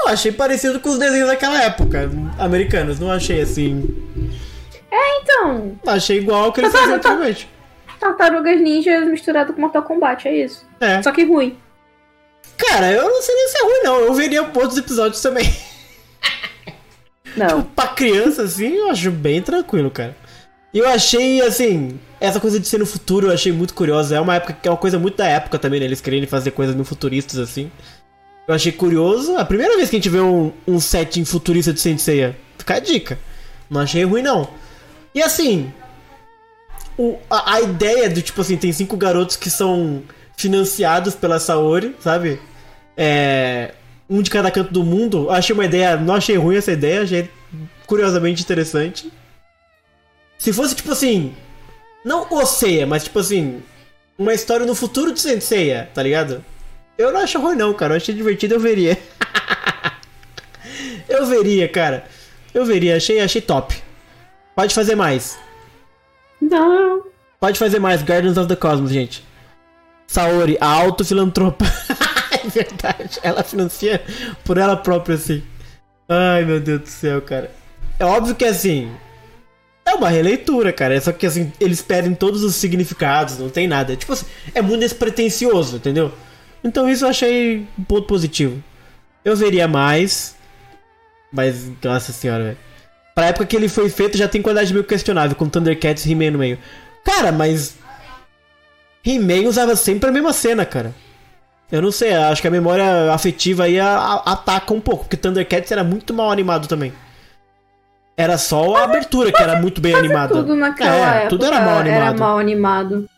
[0.02, 3.00] Eu achei parecido com os desenhos daquela época, americanos.
[3.00, 3.88] Não achei assim.
[4.90, 5.80] É, então.
[5.88, 7.50] Achei igual ao que eles faziam antigamente.
[8.00, 10.66] Tartarugas Ninjas misturado com Mortal Kombat, é isso.
[10.80, 11.02] É.
[11.04, 11.58] Só que ruim.
[12.58, 14.00] Cara, eu não sei nem se é ruim, não.
[14.02, 15.46] Eu veria outros episódios também.
[17.36, 17.48] Não.
[17.48, 20.16] Tipo, pra criança, assim, eu acho bem tranquilo, cara.
[20.74, 24.16] Eu achei, assim, essa coisa de ser no futuro, eu achei muito curiosa.
[24.16, 25.86] É uma época que é uma coisa muito da época também, né?
[25.86, 27.70] Eles querendo fazer coisas meio futuristas, assim.
[28.48, 29.36] Eu achei curioso.
[29.38, 32.38] A primeira vez que a gente vê um, um setting futurista de Senseiya.
[32.58, 33.20] Fica a dica.
[33.70, 34.48] Não achei ruim, não.
[35.14, 35.72] E assim.
[36.98, 40.02] o- a, a ideia do tipo assim, tem cinco garotos que são
[40.38, 42.40] financiados pela Saori, sabe?
[42.96, 43.74] É.
[44.12, 45.30] Um de cada canto do mundo.
[45.30, 45.96] Achei uma ideia.
[45.96, 47.30] Não achei ruim essa ideia, achei
[47.88, 49.12] curiosamente interessante.
[50.38, 51.34] Se fosse tipo assim.
[52.04, 53.64] Não o Seiya, mas tipo assim.
[54.18, 56.44] Uma história no futuro de Senseiya, tá ligado?
[56.98, 57.94] Eu não acho ruim, não, cara.
[57.94, 58.98] Eu achei divertido, eu veria.
[61.08, 62.06] eu veria, cara.
[62.54, 63.82] Eu veria, achei, achei top.
[64.56, 65.40] Pode fazer mais.
[66.42, 67.04] Não.
[67.40, 69.24] Pode fazer mais, Guardians of the Cosmos, gente.
[70.06, 71.66] Saori, a autofilantropa.
[72.56, 74.02] é verdade, ela financia
[74.44, 75.44] por ela própria, assim.
[76.08, 77.52] Ai, meu Deus do céu, cara.
[78.00, 78.92] É óbvio que, assim...
[79.86, 80.96] É uma releitura, cara.
[80.96, 83.96] É só que, assim, eles perdem todos os significados, não tem nada.
[83.96, 86.14] Tipo assim, é muito despretensioso, entendeu?
[86.64, 88.64] Então isso eu achei um ponto positivo.
[89.26, 90.36] Eu veria mais...
[91.32, 92.58] Mas, nossa senhora, velho.
[93.16, 96.32] Pra época que ele foi feito, já tem qualidade meio questionável, com Thundercats e He-Man
[96.32, 96.58] no meio.
[97.04, 97.76] Cara, mas.
[99.06, 100.94] He-Man usava sempre a mesma cena, cara.
[101.72, 105.16] Eu não sei, acho que a memória afetiva aí a- a- ataca um pouco, porque
[105.18, 106.92] Thundercats era muito mal animado também.
[108.18, 110.34] Era só a abertura que era muito bem animada.
[110.36, 112.02] Tudo naquela é, época tudo era mal animado.
[112.02, 113.10] Era mal animado.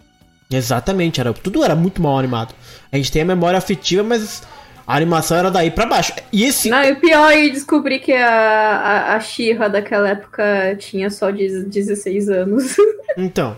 [0.52, 2.54] Exatamente, era, tudo era muito mal animado.
[2.92, 4.44] A gente tem a memória afetiva, mas
[4.86, 6.14] a animação era daí pra baixo.
[6.32, 6.70] E esse.
[6.70, 11.64] Não, e o pior é descobrir que a, a, a daquela época tinha só de-
[11.66, 12.76] 16 anos.
[13.18, 13.56] Então.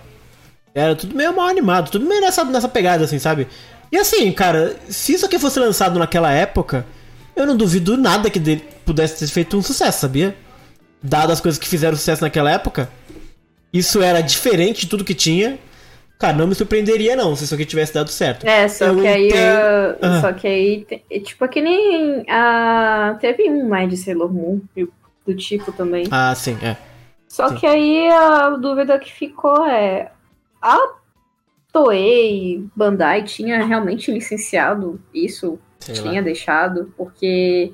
[0.74, 3.48] Era tudo meio mal animado, tudo meio nessa, nessa pegada, assim, sabe?
[3.92, 6.86] E assim, cara, se isso aqui fosse lançado naquela época,
[7.36, 10.36] eu não duvido nada que dele pudesse ter feito um sucesso, sabia?
[11.02, 12.90] Dado as coisas que fizeram sucesso naquela época,
[13.72, 15.60] isso era diferente de tudo que tinha.
[16.18, 18.48] Cara, não me surpreenderia não se isso aqui tivesse dado certo.
[18.48, 19.28] É, só Eu que aí.
[19.28, 20.22] entendo- ah, Ah.
[20.22, 20.86] Só que aí.
[21.24, 22.26] Tipo, é que nem.
[22.30, 24.62] A, teve um mais de Sailor Moon
[25.28, 26.06] do tipo também.
[26.10, 26.78] Ah, sim, é.
[27.28, 27.56] Só sim.
[27.56, 30.10] que aí a dúvida que ficou é.
[30.62, 30.78] A
[31.76, 35.60] Toei Bandai tinha realmente licenciado isso?
[35.78, 36.22] Sei tinha lá.
[36.22, 36.94] deixado?
[36.96, 37.74] Porque.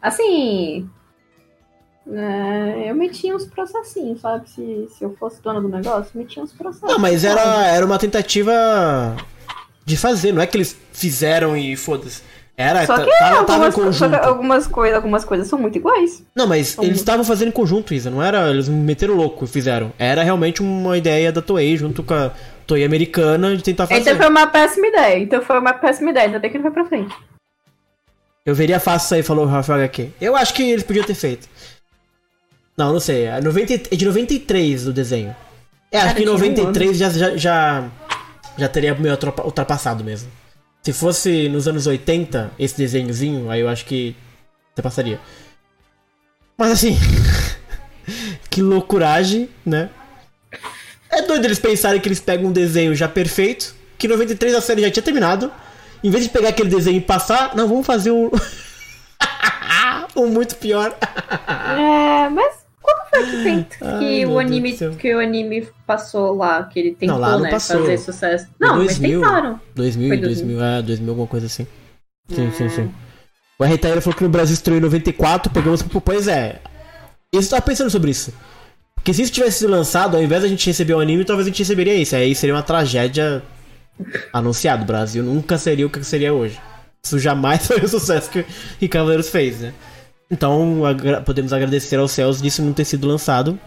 [0.00, 0.88] Assim.
[2.10, 4.48] é, eu metia uns processinhos, sabe?
[4.48, 6.88] Se, se eu fosse dona do negócio, metia uns processos.
[6.88, 7.38] Não, mas sabe?
[7.38, 9.14] era, era uma tentativa
[9.84, 12.22] de fazer, não é que eles fizeram e foda-se.
[12.56, 14.10] Era, Só ta- que, tava, tava em algumas, conjunto.
[14.20, 16.22] que algumas, coisas, algumas coisas são muito iguais.
[16.34, 18.10] Não, mas São eles muito- estavam fazendo em conjunto, Isa.
[18.10, 18.48] Não era.
[18.50, 19.92] Eles meteram louco e fizeram.
[19.98, 22.30] Era realmente uma ideia da Toei junto com a
[22.66, 24.00] Toei americana de tentar fazer.
[24.00, 25.18] Então foi uma péssima ideia.
[25.18, 27.14] Então foi uma péssima ideia, ainda bem que não foi pra frente.
[28.44, 30.10] Eu veria fácil isso aí, falou o Rafael HQ.
[30.20, 31.48] Eu acho que eles podiam ter feito.
[32.76, 33.24] Não, não sei.
[33.26, 35.34] É 90 é de 93 o desenho.
[35.90, 37.90] É, acho Cara, que em tinha um 93 já, já, já,
[38.56, 40.30] já teria meio ultrapa- ultrapassado mesmo.
[40.82, 44.16] Se fosse nos anos 80, esse desenhozinho, aí eu acho que
[44.74, 45.20] você passaria.
[46.58, 46.96] Mas assim.
[48.50, 49.90] que loucuragem, né?
[51.12, 54.60] É doido eles pensarem que eles pegam um desenho já perfeito, que em 93 a
[54.60, 55.52] série já tinha terminado.
[56.02, 58.30] Em vez de pegar aquele desenho e passar, não, vamos fazer um.
[60.16, 60.96] um muito pior.
[60.98, 66.64] É, mas quando foi que, tem- que Ai, o anime que o anime passou lá,
[66.64, 67.80] que ele tentou, Não, não né, passou.
[67.80, 68.46] fazer sucesso.
[68.58, 69.60] Não, 2000, mas tentaram.
[69.74, 71.66] 2000, Foi 2000, é, 2000, alguma coisa assim.
[72.28, 72.70] Sim, sim, Ah.
[72.70, 72.94] sim.
[73.58, 73.78] O R.
[73.78, 75.82] Taylor falou que no Brasil estreou em 94, pegamos.
[75.82, 76.60] Pois é.
[77.32, 78.32] Eu estava pensando sobre isso.
[79.02, 81.50] Porque se isso tivesse sido lançado, ao invés da gente receber o anime, talvez a
[81.50, 82.14] gente receberia isso.
[82.14, 83.42] Aí seria uma tragédia
[84.32, 84.82] anunciada.
[84.84, 86.60] O Brasil nunca seria o que seria hoje.
[87.02, 88.44] Isso jamais foi o sucesso que,
[88.78, 89.74] que Cavaleiros fez, né?
[90.30, 93.58] Então, agra- podemos agradecer aos céus disso não ter sido lançado.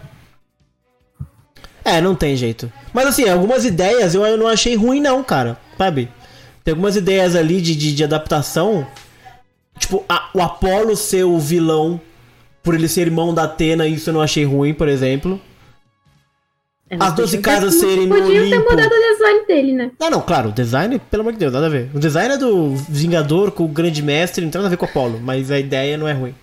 [1.84, 2.72] É, não tem jeito.
[2.94, 5.58] Mas assim, algumas ideias eu eu não achei ruim não, cara.
[5.76, 6.08] Sabe?
[6.64, 8.86] Tem algumas ideias ali de, de, de adaptação.
[9.78, 12.00] Tipo, a- o Apollo ser o vilão
[12.66, 15.40] por ele ser irmão da Atena, isso eu não achei ruim, por exemplo.
[16.98, 18.70] As 12 casas serem no Podiam ter Olimpo.
[18.70, 19.90] mudado o design dele, né?
[20.00, 21.88] Ah, não, claro, o design, pelo amor de Deus, nada a ver.
[21.94, 24.84] O design é do Vingador com o Grande Mestre, não tem nada a ver com
[24.84, 26.34] o Apollo, mas a ideia não é ruim.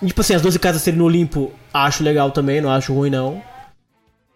[0.00, 3.10] E, tipo assim, as 12 casas serem no Olimpo, acho legal também, não acho ruim
[3.10, 3.42] não.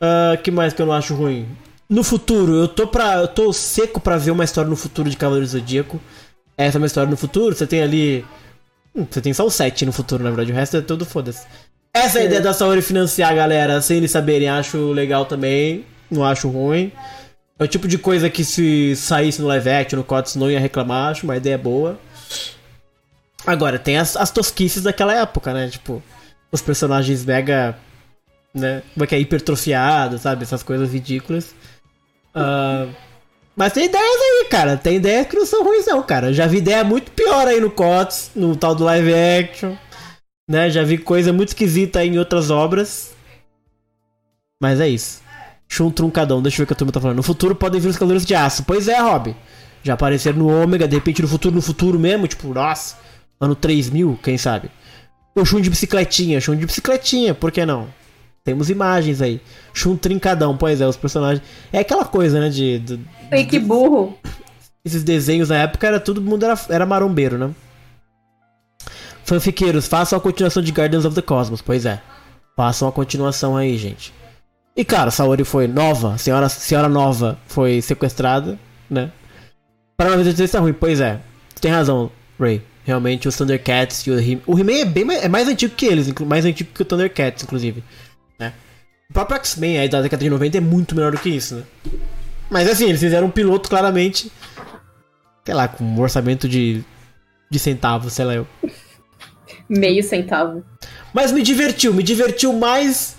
[0.00, 1.46] Ah, que mais que eu não acho ruim?
[1.88, 3.18] No futuro, eu tô pra.
[3.18, 6.00] Eu tô seco pra ver uma história no futuro de Cavaleiro do Zodíaco.
[6.58, 8.24] Essa é uma história no futuro, você tem ali.
[8.94, 11.46] Hum, Você tem só o 7 no futuro, na verdade, o resto é tudo foda-se.
[11.94, 15.84] Essa é a ideia da Saori financiar a galera sem eles saberem, acho legal também.
[16.10, 16.90] Não acho ruim.
[17.58, 20.58] É o tipo de coisa que se saísse no live action, no COTS, não ia
[20.60, 21.98] reclamar, acho uma ideia boa.
[23.46, 25.68] Agora, tem as, as tosquices daquela época, né?
[25.68, 26.02] Tipo,
[26.50, 27.76] os personagens mega.
[28.54, 28.82] né?
[28.94, 29.18] Como é que é?
[29.20, 30.42] Hipertrofiados, sabe?
[30.44, 31.54] Essas coisas ridículas.
[32.34, 32.86] Ah,
[33.56, 34.76] mas tem ideias aí, cara.
[34.76, 36.32] Tem ideias que não são ruins, não, cara.
[36.32, 39.74] Já vi ideia muito pior aí no COTS, no tal do live action.
[40.48, 40.70] Né?
[40.70, 43.12] Já vi coisa muito esquisita aí em outras obras.
[44.60, 45.20] Mas é isso.
[45.68, 47.16] Shun truncadão, deixa eu ver o que a turma tá falando.
[47.16, 48.64] No futuro podem vir os Cavaleiros de Aço.
[48.64, 49.34] Pois é, Rob.
[49.82, 52.96] Já apareceram no Ômega, de repente no futuro, no futuro mesmo, tipo, nossa,
[53.40, 54.70] ano 3000, quem sabe?
[55.34, 57.88] O Shun de bicicletinha, Shun de bicicletinha, por que não?
[58.44, 59.40] Temos imagens aí.
[59.72, 61.42] Shun trincadão, pois é, os personagens.
[61.72, 62.78] É aquela coisa, né, de.
[62.80, 64.18] de Fake burro.
[64.84, 67.50] esses desenhos na época era todo mundo era, era marombeiro, né?
[69.24, 72.00] Fanfiqueiros, façam a continuação de Guardians of the Cosmos, pois é.
[72.56, 74.12] Façam a continuação aí, gente.
[74.76, 78.58] E cara, Saori foi nova, senhora, senhora nova foi sequestrada,
[78.90, 79.10] né?
[79.96, 81.20] Para 93 tá ruim, pois é.
[81.54, 82.62] Você tem razão, Ray.
[82.84, 85.86] Realmente os Thundercats e o He- O He-Man é bem mais, é mais antigo que
[85.86, 87.84] eles, mais antigo que o Thundercats, inclusive.
[88.42, 88.52] Né?
[89.08, 91.62] O próprio X-Men aí da década de 90 é muito melhor do que isso, né?
[92.50, 94.30] Mas assim, eles fizeram um piloto claramente.
[95.44, 96.82] Sei lá, com um orçamento de.
[97.50, 98.46] de centavos, sei lá eu.
[99.68, 100.64] Meio centavo.
[101.14, 103.16] Mas me divertiu, me divertiu mais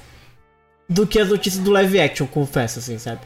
[0.89, 3.21] do que as notícias do live action, confesso, assim, sabe?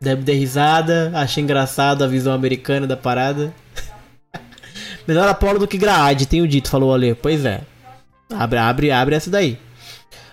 [0.00, 3.52] Deve dar risada, achei engraçado a visão americana da parada.
[5.06, 7.14] Melhor Apolo do que Graade, tenho dito, falou o Ale.
[7.14, 7.62] Pois é.
[8.30, 9.58] Abre, abre, abre essa daí.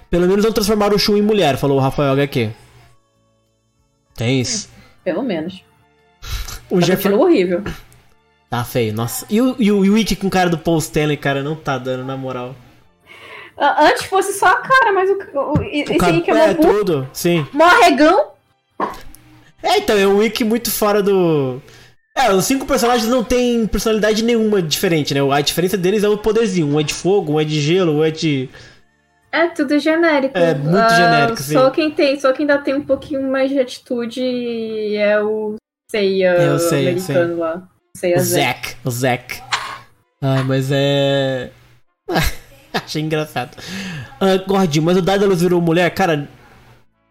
[0.10, 2.50] Pelo menos não transformaram o Shun em mulher, falou o Rafael HQ.
[4.16, 4.70] Tem isso.
[5.04, 5.64] Pelo menos.
[6.70, 7.64] O Tá Jeff ficando horrível.
[8.50, 9.26] Tá feio, nossa.
[9.30, 12.06] E o, e o o Wiki com cara do Paul Stanley, cara, não tá dando,
[12.06, 12.56] na moral.
[13.58, 16.50] Ah, Antes fosse só a cara, mas o, o- esse O cara- aí que é
[16.52, 17.46] é, tudo, sim.
[17.52, 18.32] mó arregão.
[19.64, 21.62] É, então, é um wiki muito fora do.
[22.16, 25.20] É, os cinco personagens não têm personalidade nenhuma diferente, né?
[25.32, 26.68] A diferença deles é o poderzinho.
[26.68, 28.50] Um é de fogo, um é de gelo, um é de.
[29.46, 30.38] É tudo genérico.
[30.38, 31.54] É, muito Ah, genérico, sim.
[31.54, 35.56] Só quem tem, só quem ainda tem um pouquinho mais de atitude é o
[35.92, 37.40] Seiya É, o Seiya, americano sim.
[37.40, 37.64] lá.
[37.96, 38.76] Seiya O Zack.
[38.86, 39.42] O Zack.
[40.22, 41.52] Ah, mas é.
[42.74, 43.58] Achei engraçado.
[44.20, 45.90] Ah, Gordinho, mas o Daedalus virou mulher?
[45.92, 46.28] Cara.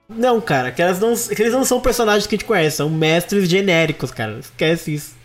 [0.08, 2.88] Não, cara, que elas não, que eles não são personagens que a gente conhece, são
[2.88, 4.38] mestres genéricos, cara.
[4.38, 5.16] Esquece isso.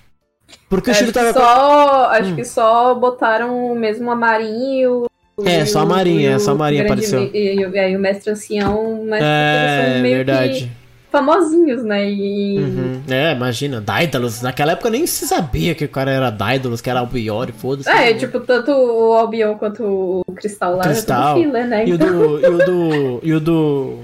[0.68, 1.34] Porque o Acho, Shiro que tava.
[1.34, 2.36] só, acho Hum.
[2.36, 5.06] que só botaram mesmo a Marinho.
[5.46, 7.30] É, só a Marinha, só a Marinha apareceu.
[7.34, 10.66] E, e, o mestre ancião, mas É, meio verdade.
[10.66, 10.82] que
[11.12, 12.10] famosinhos, né?
[12.10, 13.02] E Uhum.
[13.10, 14.42] É, imagina, Daedalus.
[14.42, 17.90] Naquela época nem se sabia que o cara era Daedalus, que era Albiori, foda-se.
[17.90, 19.84] É, tipo, tanto o Albion quanto
[20.28, 21.32] o Cristal lá Cristal.
[21.32, 21.86] é tudo filler, né?
[21.86, 22.08] E o Então...
[22.08, 22.40] do.
[22.40, 23.20] E o do.
[23.24, 24.00] E o do.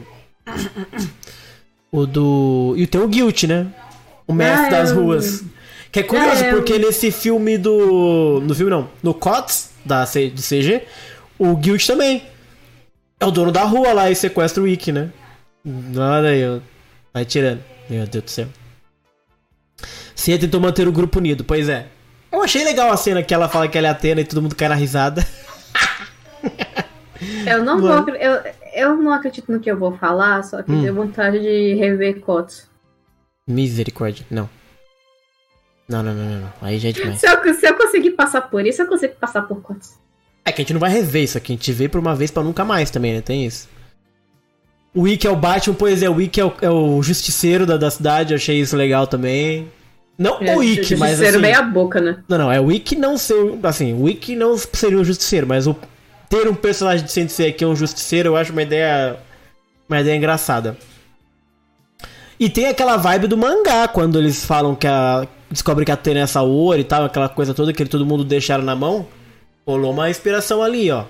[1.92, 2.74] O do.
[2.78, 3.68] E tem o Guilt, né?
[4.28, 4.94] O mestre Ah, das é.
[4.94, 5.44] ruas.
[5.92, 8.42] Que é curioso, É, porque nesse filme do.
[8.46, 8.90] No filme não.
[9.02, 10.82] No COTS, da do CG,
[11.40, 12.24] o Guilt também.
[13.20, 15.12] É o dono da rua lá e sequestra o Ikki, né?
[15.66, 16.60] Olha aí, ó.
[17.14, 17.64] Vai tirando.
[17.90, 18.48] Meu Deus do céu.
[20.16, 21.88] Cia tentou manter o grupo unido, pois é.
[22.32, 24.56] Eu achei legal a cena que ela fala que ela é Atena e todo mundo
[24.56, 25.26] cai na risada.
[27.46, 28.06] Eu não Mano.
[28.06, 28.16] vou.
[28.16, 28.44] Eu,
[28.76, 30.84] eu não acredito no que eu vou falar, só que Hum.
[30.84, 32.70] deu vontade de rever Kots.
[33.48, 34.24] Misericórdia.
[34.30, 34.48] Não.
[35.90, 36.40] Não, não, não, não.
[36.42, 36.54] não.
[36.62, 37.20] Aí já é demais.
[37.20, 39.98] Se eu, se eu conseguir passar por isso, eu consigo passar por Kots.
[40.48, 42.32] É que a gente não vai rever isso aqui, a gente vê por uma vez
[42.32, 43.22] pra nunca mais também, né?
[43.22, 43.68] Tem isso.
[44.96, 47.76] O Wick é o Batman, pois é, o Wick é o, é o justiceiro da,
[47.76, 49.68] da cidade, eu achei isso legal também.
[50.18, 51.42] Não É, o Wick, mas justiceiro assim...
[51.42, 52.24] meia boca, né?
[52.30, 53.36] Não, não, é o Wick não ser.
[53.62, 55.76] Assim, o Wick não seria um justiceiro, mas o
[56.30, 59.18] ter um personagem de Sensei que é um justiceiro, eu acho uma ideia.
[59.90, 60.78] Uma ideia engraçada.
[62.40, 65.28] E tem aquela vibe do mangá, quando eles falam que a.
[65.52, 68.24] Descobre que a Atena é essa Saori e tal, aquela coisa toda que todo mundo
[68.24, 69.06] deixaram na mão.
[69.68, 71.04] Rolou uma inspiração ali, ó.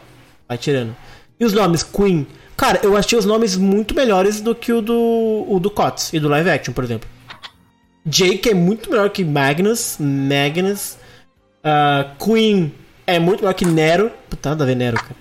[0.47, 0.95] Vai tirando.
[1.39, 2.25] E os nomes, Queen.
[2.57, 5.45] Cara, eu achei os nomes muito melhores do que o do.
[5.47, 7.07] o do Cots e do live action, por exemplo.
[8.03, 9.97] Jake é muito melhor que Magnus.
[9.99, 10.97] Magnus.
[11.63, 12.73] Ah, Queen
[13.05, 14.11] é muito melhor que Nero.
[14.27, 15.15] Puta, nada a ver Nero, cara.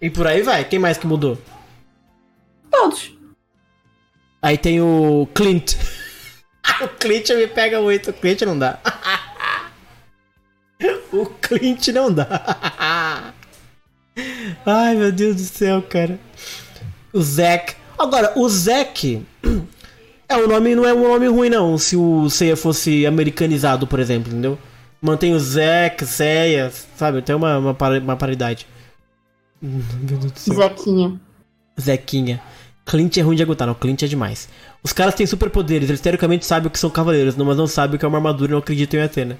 [0.00, 0.64] E por aí vai.
[0.64, 1.36] Quem mais que mudou?
[2.70, 3.12] Todos.
[4.40, 5.74] Aí tem o Clint.
[6.80, 8.10] o Clint me pega muito.
[8.10, 8.78] O Clint não dá.
[11.12, 13.32] o Clint não dá.
[14.66, 16.18] Ai, meu Deus do céu, cara.
[17.12, 17.74] O Zack.
[17.98, 19.22] Agora, o Zack.
[20.26, 21.76] É, o nome não é um nome ruim, não.
[21.76, 24.58] Se o Seiya fosse americanizado, por exemplo, entendeu?
[25.00, 27.20] Mantém o Zack, Seiya, sabe?
[27.20, 28.66] Tem uma, uma, uma paridade.
[29.60, 30.54] Meu Deus do céu.
[30.54, 31.20] Zequinha.
[31.78, 32.40] Zequinha.
[32.86, 33.74] Clint é ruim de aguentar, não.
[33.74, 34.48] Clint é demais.
[34.82, 37.96] Os caras têm superpoderes, eles teoricamente sabem o que são cavaleiros, não- mas não sabem
[37.96, 39.38] o que é uma armadura e não acreditam em Atena.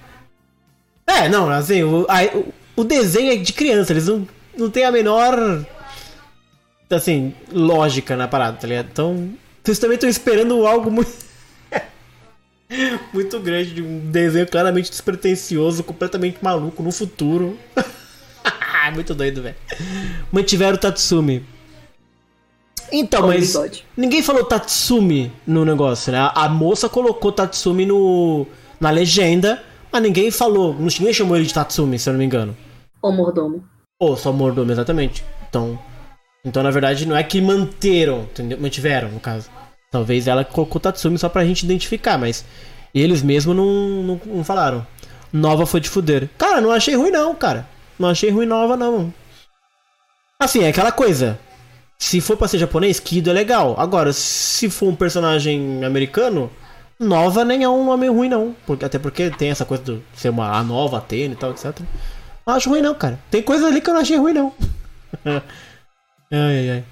[1.07, 2.43] É, não, assim, o, a-
[2.77, 4.27] o, desenho é de criança, eles não,
[4.57, 5.65] não têm a menor.
[6.91, 8.89] Assim, lógica na parada, tá ligado?
[8.93, 9.31] Então,
[9.63, 11.13] vocês também estão esperando algo muito.
[13.13, 17.59] muito grande, de um desenho claramente despretensioso, completamente maluco no futuro.
[18.95, 19.57] muito doido, velho.
[20.31, 21.45] Mantiveram o Tatsumi.
[22.93, 23.85] Então, Com mas bigode.
[23.97, 26.31] ninguém falou Tatsumi no negócio, né?
[26.35, 28.47] A moça colocou Tatsumi no
[28.79, 29.63] na legenda,
[29.95, 32.57] mas ninguém falou, ninguém chamou ele de Tatsumi, se eu não me engano.
[33.01, 33.63] O mordomo.
[34.01, 35.25] Ou só mordomo, exatamente.
[35.49, 35.79] Então,
[36.45, 38.59] então na verdade não é que manteram, entendeu?
[38.59, 39.49] Mantiveram, no caso.
[39.93, 42.45] Talvez ela colocou Tatsumi só pra gente identificar, mas
[42.93, 44.85] eles mesmo não, não, não falaram.
[45.33, 46.29] Nova foi de fuder.
[46.37, 47.65] Cara, não achei ruim não, cara.
[47.97, 49.15] Não achei ruim nova não.
[50.41, 51.39] Assim, é aquela coisa.
[52.01, 53.77] Se for pra ser japonês, Kido é legal.
[53.79, 56.51] Agora, se for um personagem americano,
[56.99, 58.55] nova nem é um nome ruim não.
[58.67, 61.81] Porque, até porque tem essa coisa de ser uma a nova Atena e tal, etc.
[62.47, 63.19] Não acho ruim não, cara.
[63.31, 64.53] Tem coisa ali que eu não achei ruim não.
[65.25, 65.43] ai,
[66.31, 66.85] ai, ai.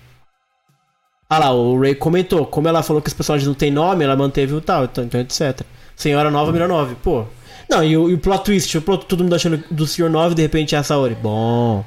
[1.28, 2.46] Ah lá, o Ray comentou.
[2.46, 5.20] Como ela falou que os personagens não tem nome, ela manteve o tal, então, então
[5.20, 5.62] etc.
[5.96, 6.96] Senhora Nova, melhor 9.
[6.96, 7.24] Pô.
[7.70, 10.34] Não, e o, e o plot twist, o plot, todo mundo achando do Senhor 9
[10.34, 11.14] de repente é a Saori.
[11.14, 11.84] Bom.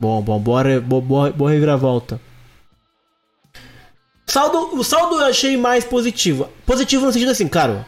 [0.00, 2.20] Bom, bom, boa, boa, boa, boa reviravolta.
[4.32, 6.48] Saldo, o saldo eu achei mais positivo.
[6.64, 7.84] Positivo no sentido assim, claro.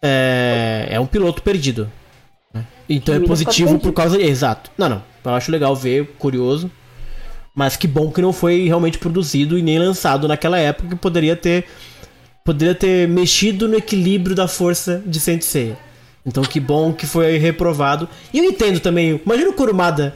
[0.00, 1.92] É, é um piloto perdido.
[2.54, 2.64] né?
[2.88, 4.18] Então é positivo por causa.
[4.18, 4.70] Exato.
[4.78, 5.02] Não, não.
[5.22, 6.70] Eu acho legal ver, curioso.
[7.54, 11.36] Mas que bom que não foi realmente produzido e nem lançado naquela época que poderia
[11.36, 11.66] ter.
[12.42, 15.76] Poderia ter mexido no equilíbrio da força de Saint Seiya.
[16.24, 18.08] Então que bom que foi reprovado.
[18.32, 19.20] E eu entendo também.
[19.22, 20.14] Imagina o Kurumada.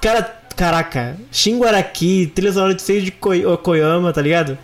[0.00, 1.16] Cara, caraca.
[1.32, 4.56] Shin Araki, trilha sonora de Seiji Koyama, tá ligado?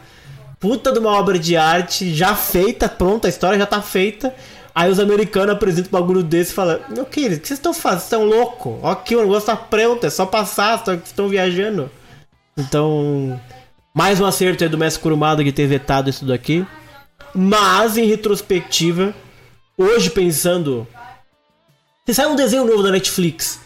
[0.61, 4.33] Puta de uma obra de arte já feita, pronta, a história já tá feita.
[4.73, 7.75] Aí os americanos apresentam um bagulho desse e falam: Meu querido, o que vocês estão
[7.75, 7.99] fazendo?
[7.99, 8.85] Vocês estão loucos?
[8.85, 11.91] Aqui o negócio tá pronto, é só passar, vocês estão viajando.
[12.57, 13.41] Então,
[13.93, 16.65] mais um acerto aí do Mestre Kurumada de ter vetado isso daqui.
[17.35, 19.13] Mas, em retrospectiva,
[19.77, 20.87] hoje pensando.
[22.07, 23.61] Se sai um desenho novo da Netflix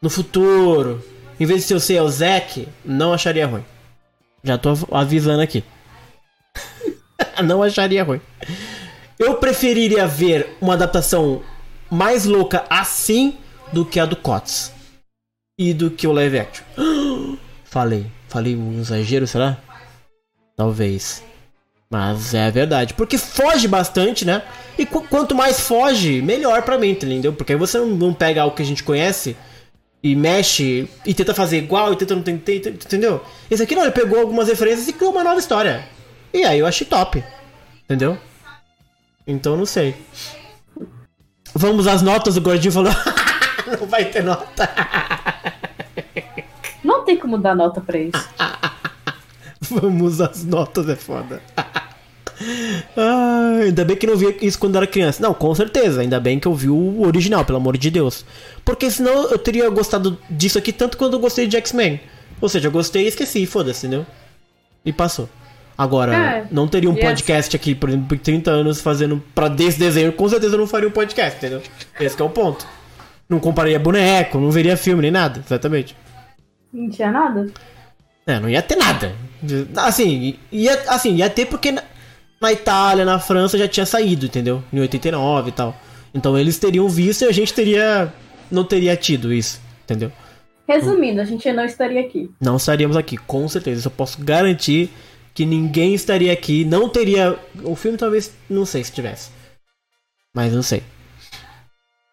[0.00, 1.02] no futuro,
[1.38, 3.64] em vez de o ser o Zack, não acharia ruim.
[4.42, 5.64] Já tô avisando aqui.
[7.44, 8.20] não acharia ruim.
[9.18, 11.42] Eu preferiria ver uma adaptação
[11.90, 13.36] mais louca assim
[13.72, 14.72] do que a do Cots.
[15.58, 16.64] E do que o live action.
[17.64, 18.06] Falei.
[18.28, 19.56] Falei um exagero, será?
[20.56, 21.22] Talvez.
[21.88, 22.94] Mas é a verdade.
[22.94, 24.42] Porque foge bastante, né?
[24.76, 27.32] E qu- quanto mais foge, melhor pra mim, entendeu?
[27.32, 29.36] Porque aí você não pega algo que a gente conhece
[30.04, 33.24] e mexe e tenta fazer igual e tenta não tem- entendeu?
[33.50, 35.88] Esse aqui não, ele pegou algumas referências e criou uma nova história.
[36.30, 37.24] E aí eu achei top.
[37.84, 38.18] Entendeu?
[39.26, 39.94] Então não sei.
[41.54, 42.92] Vamos às notas, o Gordinho falou.
[43.80, 44.68] não vai ter nota.
[46.84, 48.28] Não tem como dar nota pra isso.
[49.70, 51.40] Vamos às notas, é foda.
[52.96, 55.22] Ah, ainda bem que não via isso quando era criança.
[55.22, 56.00] Não, com certeza.
[56.00, 58.24] Ainda bem que eu vi o original, pelo amor de Deus.
[58.64, 62.00] Porque senão eu teria gostado disso aqui tanto quanto eu gostei de X-Men.
[62.40, 64.06] Ou seja, eu gostei e esqueci, foda-se, entendeu?
[64.84, 65.28] E passou.
[65.76, 67.02] Agora, É, não teria um yes.
[67.02, 70.12] podcast aqui, por exemplo, por 30 anos fazendo pra desse desenho.
[70.12, 71.62] Com certeza eu não faria um podcast, entendeu?
[71.98, 72.66] Esse que é o ponto.
[73.28, 75.96] Não compraria boneco, não veria filme nem nada, exatamente.
[76.72, 77.46] Não tinha nada.
[78.26, 79.12] É, não ia ter nada.
[79.76, 81.74] Assim, ia, assim, ia ter porque
[82.44, 84.62] na, Itália, na França já tinha saído, entendeu?
[84.72, 85.74] Em 89 e tal.
[86.12, 88.12] Então eles teriam visto e a gente teria.
[88.50, 90.12] Não teria tido isso, entendeu?
[90.68, 92.30] Resumindo, a gente não estaria aqui.
[92.40, 93.80] Não estaríamos aqui, com certeza.
[93.80, 94.90] Isso eu posso garantir
[95.34, 96.64] que ninguém estaria aqui.
[96.64, 97.38] Não teria.
[97.62, 98.32] O filme talvez.
[98.48, 99.30] Não sei se tivesse.
[100.34, 100.82] Mas não sei.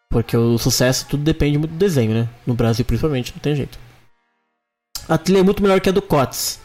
[0.09, 2.29] Porque o sucesso tudo depende muito do desenho, né?
[2.45, 3.79] No Brasil principalmente, não tem jeito.
[5.07, 6.59] A trilha é muito melhor que a do Cots.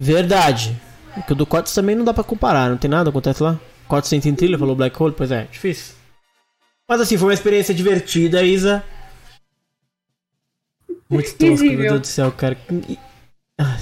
[0.00, 0.76] Verdade.
[1.16, 3.58] Porque o do Cots também não dá pra comparar, não tem nada acontece lá.
[3.88, 5.94] Cots sem trilha, falou Black Hole, pois é, difícil.
[6.88, 8.84] Mas assim, foi uma experiência divertida, Isa.
[11.10, 11.78] Muito tosco, meu.
[11.78, 12.54] Deus do céu, cara.
[12.54, 12.98] Que-
[13.58, 13.78] Ai,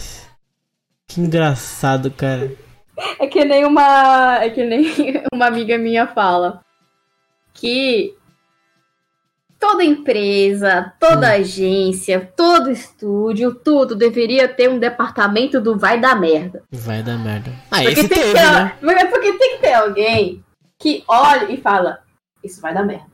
[1.09, 2.53] Que engraçado, cara.
[3.19, 4.39] É que nem uma.
[4.43, 4.87] É que nem
[5.33, 6.61] uma amiga minha fala.
[7.53, 8.15] Que
[9.65, 16.63] toda empresa, toda agência, todo estúdio, tudo deveria ter um departamento do vai dar merda.
[16.71, 17.51] Vai dar merda.
[17.71, 18.77] Ah, porque esse tem teve, que ter, né?
[18.83, 20.45] mas é porque tem que ter alguém
[20.79, 22.01] que olha e fala:
[22.43, 23.07] Isso vai dar merda.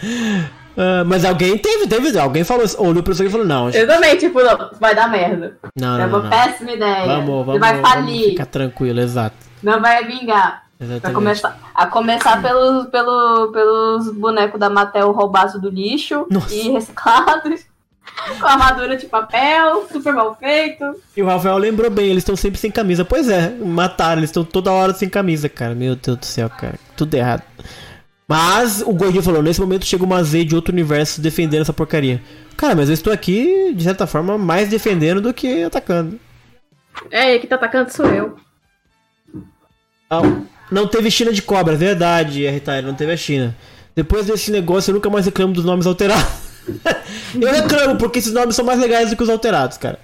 [0.76, 2.18] Ah, mas alguém teve, teve.
[2.18, 3.70] Alguém falou, olhou isso aqui e falou, não.
[3.70, 5.56] Eu também, tipo, não, isso vai dar merda.
[5.78, 7.06] Não, é não, uma não, péssima ideia.
[7.06, 8.30] Vamos, Você vamos, vai vamos falir.
[8.30, 9.36] ficar tranquilo, exato.
[9.62, 10.63] Não vai vingar.
[10.80, 11.14] Exatamente.
[11.14, 17.64] começar, a começar pelos, pelo, pelos bonecos da Mattel roubados do lixo e reciclados,
[18.40, 20.84] com armadura de papel, super mal feito.
[21.16, 23.04] E o Rafael lembrou bem, eles estão sempre sem camisa.
[23.04, 25.74] Pois é, mataram, eles estão toda hora sem camisa, cara.
[25.74, 26.78] Meu Deus do céu, cara.
[26.96, 27.42] Tudo errado.
[28.26, 32.22] Mas o Gordinho falou, nesse momento chega uma Z de outro universo defendendo essa porcaria.
[32.56, 36.18] Cara, mas eu estou aqui, de certa forma, mais defendendo do que atacando.
[37.10, 38.36] É, quem tá atacando sou eu.
[40.08, 40.22] Ah,
[40.70, 43.56] não teve China de cobra, verdade, R não teve a China.
[43.94, 46.26] Depois desse negócio eu nunca mais reclamo dos nomes alterados.
[47.40, 49.98] eu reclamo porque esses nomes são mais legais do que os alterados, cara.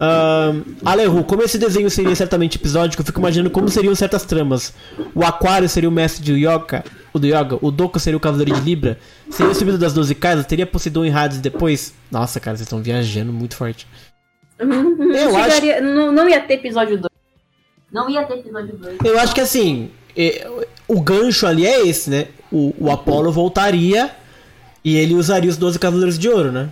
[0.00, 4.72] Ahn, Alehu, como esse desenho seria certamente episódico, eu fico imaginando como seriam certas tramas.
[5.14, 8.52] O Aquário seria o mestre de Yoga, o do Yoga, o Doku seria o cavaleiro
[8.52, 8.98] de Libra,
[9.30, 11.94] seria o subido das 12 casas, teria Poseidon e Hades depois.
[12.10, 13.86] Nossa, cara, vocês estão viajando muito forte.
[14.58, 17.11] Eu acho- chegaria, não, não ia ter episódio 2.
[17.92, 18.98] Não ia ter episódio 2.
[19.04, 20.48] Eu acho que assim, é,
[20.88, 22.28] o gancho ali é esse, né?
[22.50, 24.10] O, o Apollo voltaria
[24.84, 26.70] e ele usaria os 12 Cavaleiros de Ouro, né?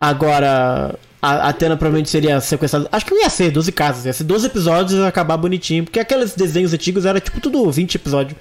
[0.00, 2.88] Agora, a Atena provavelmente seria sequestrada.
[2.92, 5.84] Acho que não ia ser 12 casas, ia ser 12 episódios e ia acabar bonitinho.
[5.84, 8.38] Porque aqueles desenhos antigos era tipo tudo 20 episódios.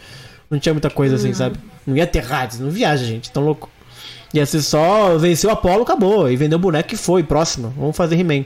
[0.50, 1.58] Não tinha muita coisa assim, sabe?
[1.86, 3.70] Não ia ter rádios, não viaja, gente, tão louco.
[4.34, 6.30] Ia ser só vencer o Apollo, acabou.
[6.30, 7.74] E vendeu o boneco e foi, próximo.
[7.78, 8.46] Vamos fazer He-Man.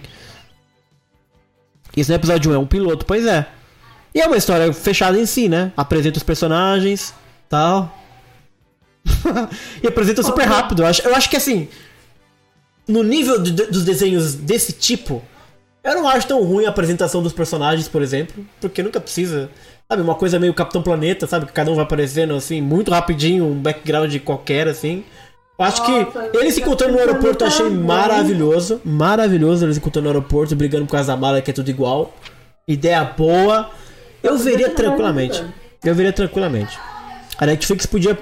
[1.95, 3.47] Isso no episódio 1 é um piloto, pois é.
[4.13, 5.71] E é uma história fechada em si, né?
[5.75, 7.13] Apresenta os personagens,
[7.49, 7.97] tal.
[9.81, 10.83] e apresenta super rápido.
[10.83, 11.67] Eu acho, eu acho que assim,
[12.87, 15.21] no nível de- dos desenhos desse tipo,
[15.83, 19.49] eu não acho tão ruim a apresentação dos personagens, por exemplo, porque nunca precisa.
[19.89, 21.45] Sabe, uma coisa meio Capitão Planeta, sabe?
[21.45, 25.03] Que cada um vai aparecendo assim, muito rapidinho, um background qualquer, assim.
[25.61, 28.81] Acho que eles se encontrando no aeroporto eu achei maravilhoso.
[28.83, 32.13] Maravilhoso eles se encontrando no aeroporto, brigando por causa da mala, que é tudo igual.
[32.67, 33.69] Ideia boa.
[34.23, 35.43] Eu veria tranquilamente.
[35.83, 36.79] Eu veria tranquilamente.
[37.37, 38.17] A Netflix podia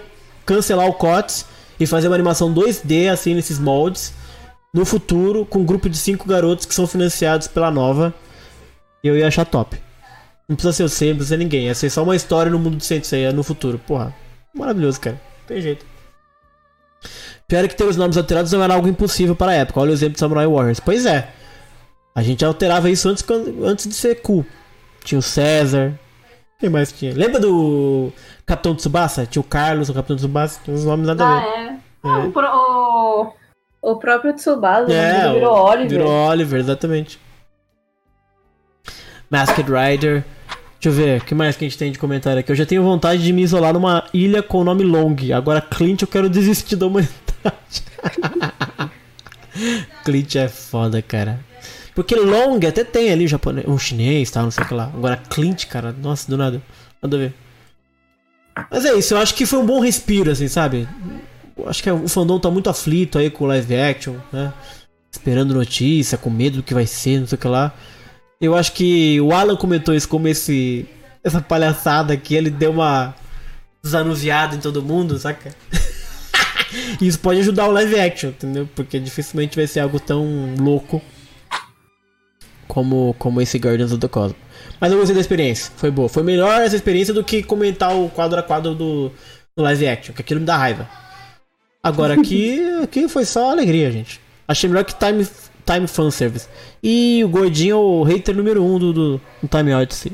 [0.46, 1.46] cancelar o COTS
[1.80, 4.14] e fazer uma animação 2D, assim, nesses moldes.
[4.74, 8.14] No futuro, com um grupo de cinco garotos que são financiados pela Nova.
[9.04, 9.78] Eu ia achar top.
[10.48, 11.66] Não precisa ser você, não precisa ser ninguém.
[11.68, 13.80] Ia ser só uma história no mundo do Sensei no futuro.
[13.80, 14.14] Porra,
[14.54, 15.22] maravilhoso, cara.
[15.42, 15.86] Não tem jeito.
[17.50, 19.80] Pior é que ter os nomes alterados não era algo impossível para a época.
[19.82, 20.80] Olha o exemplo de Samurai Warriors.
[20.80, 21.28] Pois é.
[22.16, 23.26] A gente alterava isso antes,
[23.64, 24.46] antes de ser cool.
[25.04, 25.94] Tinha o César.
[26.60, 27.14] Quem mais tinha?
[27.14, 28.12] Lembra do
[28.46, 29.26] Capitão Tsubasa?
[29.26, 30.60] Tinha o Carlos, o Capitão Tsubasa.
[30.64, 31.48] Tinha uns nomes nada a Ah, ver.
[31.48, 31.76] é.
[32.04, 33.34] Ah, o, pro-
[33.82, 35.90] o, o próprio Tsubasa É, ele virou o- Oliver.
[35.90, 37.20] Virou Oliver, exatamente.
[39.30, 40.24] Masked Rider.
[40.82, 42.52] Deixa eu ver, o que mais que a gente tem de comentário aqui?
[42.52, 45.16] Eu já tenho vontade de me isolar numa ilha com o nome Long.
[45.36, 47.29] Agora, Clint, eu quero desistir da humanidade.
[50.04, 51.40] Clint é foda, cara.
[51.94, 54.86] Porque Long até tem ali um japonês, um chinês, tal, não sei o que lá.
[54.86, 56.62] Agora, Clint, cara, nossa, do nada.
[57.02, 57.34] Nada ver.
[58.72, 60.88] Mas é isso, eu acho que foi um bom respiro, assim, sabe?
[61.58, 64.54] Eu acho que o fandom tá muito aflito aí com o live action, né?
[65.12, 67.74] Esperando notícia, com medo do que vai ser, não sei o que lá.
[68.40, 70.86] Eu acho que o Alan comentou isso como esse.
[71.22, 73.14] Essa palhaçada aqui, ele deu uma
[73.84, 75.54] desanuviada em todo mundo, saca?
[77.00, 78.68] E isso pode ajudar o live action, entendeu?
[78.76, 81.02] Porque dificilmente vai ser algo tão louco
[82.68, 84.38] como, como esse Guardians of the Cosmos.
[84.80, 86.08] Mas eu gostei da experiência, foi boa.
[86.08, 89.12] Foi melhor essa experiência do que comentar o quadro a quadro do,
[89.58, 90.88] no live action, que aquilo me dá raiva.
[91.84, 94.22] Agora aqui, aqui foi só alegria, gente.
[94.48, 95.28] Achei melhor que Time,
[95.66, 96.48] time Fanservice.
[96.82, 100.12] E o gordinho é o hater número 1 um do, do, do Time Odyssey.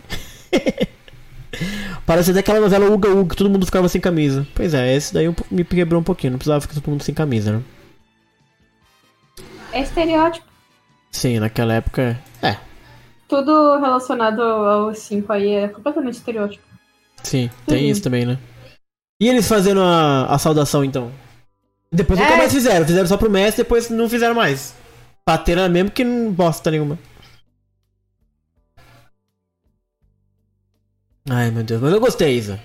[2.05, 4.45] Parece até aquela novela Uga Uga, que todo mundo ficava sem camisa.
[4.53, 7.51] Pois é, esse daí me quebrou um pouquinho, não precisava ficar todo mundo sem camisa,
[7.53, 7.63] né?
[9.71, 10.45] É estereótipo.
[11.11, 12.19] Sim, naquela época.
[12.41, 12.57] É,
[13.27, 16.63] Tudo relacionado aos 5 aí é completamente estereótipo.
[17.23, 17.91] sim, tem Uhum.
[17.91, 18.37] isso também, né?
[19.19, 21.11] E eles fazendo a, a saudação então?
[21.91, 22.37] Depois nunca É.
[22.37, 24.75] mais fizeram, fizeram só pro mestre, depois não fizeram mais.
[25.25, 26.99] Bateram mesmo que não bosta nenhuma.
[31.29, 32.59] Ai meu Deus, mas eu gostei, Isa.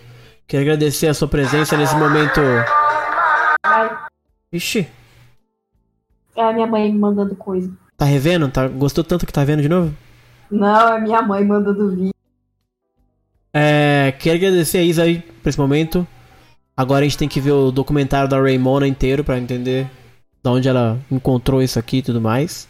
[0.47, 2.41] Quero agradecer a sua presença nesse momento.
[3.65, 3.91] Ai,
[4.53, 4.87] Ixi,
[6.37, 7.71] é a minha mãe me mandando coisa.
[7.97, 8.49] tá revendo?
[8.49, 9.95] Tá, gostou tanto que tá vendo de novo?
[10.51, 12.13] Não, é minha mãe mandando vídeo.
[13.55, 16.07] É, quero agradecer a Isa aí por esse momento.
[16.77, 19.85] Agora a gente tem que ver o documentário da Raymona inteiro pra entender
[20.43, 22.69] de onde ela encontrou isso aqui e tudo mais.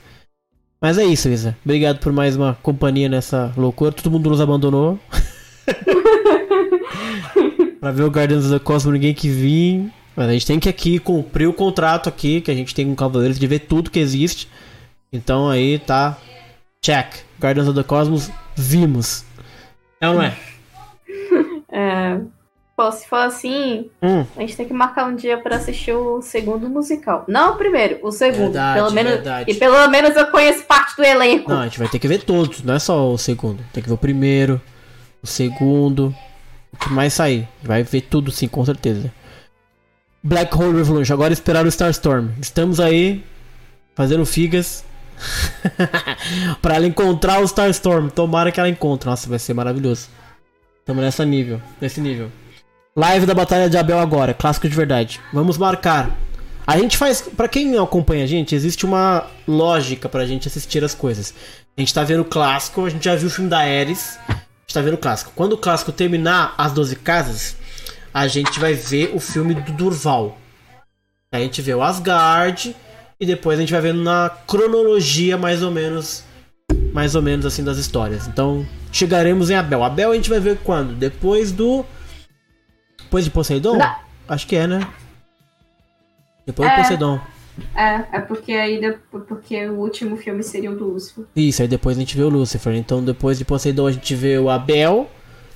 [0.80, 1.56] Mas é isso, Isa.
[1.64, 3.92] Obrigado por mais uma companhia nessa loucura.
[3.92, 4.98] Todo mundo nos abandonou.
[7.80, 9.90] pra ver o Guardians of the Cosmos, ninguém que vir.
[10.16, 12.94] Mas a gente tem que aqui cumprir o contrato aqui, que a gente tem com
[12.94, 14.48] Cavaleiros de ver tudo que existe.
[15.12, 16.18] Então aí tá.
[16.82, 17.14] Check.
[17.40, 19.24] Guardians of the Cosmos, vimos.
[20.00, 20.36] É ou não é?
[21.72, 22.18] É,
[22.76, 24.26] pô, se for assim, Hum.
[24.36, 27.24] a gente tem que marcar um dia pra assistir o segundo musical.
[27.28, 28.52] Não o primeiro, o segundo.
[28.52, 29.50] Verdade, pelo menos, verdade.
[29.52, 31.48] E pelo menos eu conheço parte do elenco.
[31.48, 33.62] Não, a gente vai ter que ver todos, não é só o segundo.
[33.72, 34.60] Tem que ver o primeiro,
[35.22, 36.14] o segundo,
[36.72, 37.48] o que mais sair.
[37.62, 39.12] Vai ver tudo sim, com certeza.
[40.22, 42.28] Black Hole Revolution, agora esperar o Starstorm.
[42.40, 43.24] Estamos aí
[43.94, 44.84] fazendo figas
[46.60, 48.08] pra ela encontrar o Starstorm.
[48.08, 49.08] Tomara que ela encontre.
[49.08, 50.08] Nossa, vai ser maravilhoso.
[50.78, 52.30] Estamos nessa nível, nesse nível.
[52.96, 55.20] Live da Batalha de Abel agora, clássico de verdade.
[55.32, 56.16] Vamos marcar.
[56.66, 60.94] A gente faz, Pra quem acompanha a gente, existe uma lógica pra gente assistir as
[60.94, 61.34] coisas.
[61.76, 64.18] A gente tá vendo o clássico, a gente já viu o filme da Ares,
[64.70, 65.32] a gente tá vendo o clássico.
[65.34, 67.56] Quando o clássico terminar as 12 casas,
[68.14, 70.38] a gente vai ver o filme do Durval.
[71.32, 72.76] A gente vê o Asgard
[73.18, 76.24] e depois a gente vai vendo na cronologia mais ou menos
[76.92, 78.28] mais ou menos assim das histórias.
[78.28, 79.82] Então, chegaremos em Abel.
[79.82, 80.94] Abel a gente vai ver quando?
[80.94, 81.84] Depois do
[83.00, 83.76] depois de Poseidon?
[83.76, 83.96] Não.
[84.28, 84.86] Acho que é, né?
[86.46, 86.76] Depois É.
[86.76, 87.20] do Poseidon.
[87.74, 88.80] É, é porque aí
[89.10, 91.24] porque o último filme seria o do Lúcifer.
[91.34, 92.74] Isso, aí depois a gente vê o Lúcifer.
[92.74, 95.10] Então depois de Poseidon a gente vê o Abel.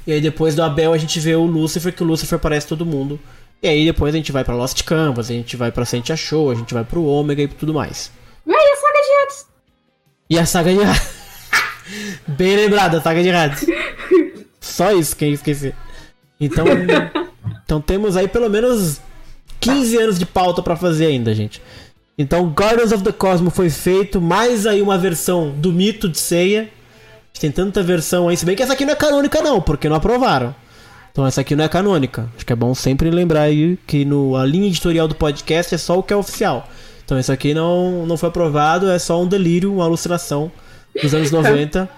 [0.06, 2.84] E aí depois do Abel a gente vê o Lúcifer, que o Lúcifer aparece todo
[2.84, 3.18] mundo.
[3.62, 6.50] E aí depois a gente vai pra Lost Canvas, a gente vai pra Sentia Show,
[6.50, 8.12] a gente vai pro Ômega e tudo mais.
[8.46, 9.46] E aí, a saga de Hades?
[10.28, 11.14] E a saga de Hades.
[12.28, 13.66] Bem lembrada, a saga de Hades.
[14.60, 15.74] Só isso que eu esqueci.
[16.38, 16.66] Então,
[17.64, 19.00] então temos aí pelo menos
[19.60, 21.62] 15 anos de pauta pra fazer ainda, gente.
[22.16, 26.68] Então, Guardians of the Cosmos foi feito, mais aí uma versão do mito de ceia.
[27.40, 29.96] Tem tanta versão aí, se bem que essa aqui não é canônica não, porque não
[29.96, 30.54] aprovaram.
[31.10, 32.28] Então essa aqui não é canônica.
[32.36, 35.78] Acho que é bom sempre lembrar aí que no, a linha editorial do podcast é
[35.78, 36.68] só o que é oficial.
[37.04, 40.50] Então isso aqui não, não foi aprovado, é só um delírio, uma alucinação
[41.02, 41.88] dos anos 90.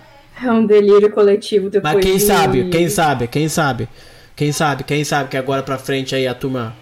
[0.43, 3.89] É um delírio coletivo depois Mas quem de- sabe, quem sabe, quem sabe,
[4.35, 6.75] quem sabe, quem sabe que agora pra frente aí a turma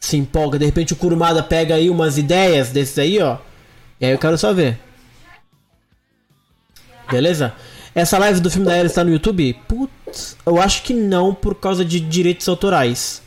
[0.00, 3.38] se empolga, de repente o Kurumada pega aí umas ideias desses aí, ó.
[4.00, 4.78] E aí eu quero só ver.
[7.10, 7.54] Beleza?
[7.94, 9.54] Essa live do filme da Era está no YouTube?
[9.66, 13.22] Putz, eu acho que não por causa de direitos autorais.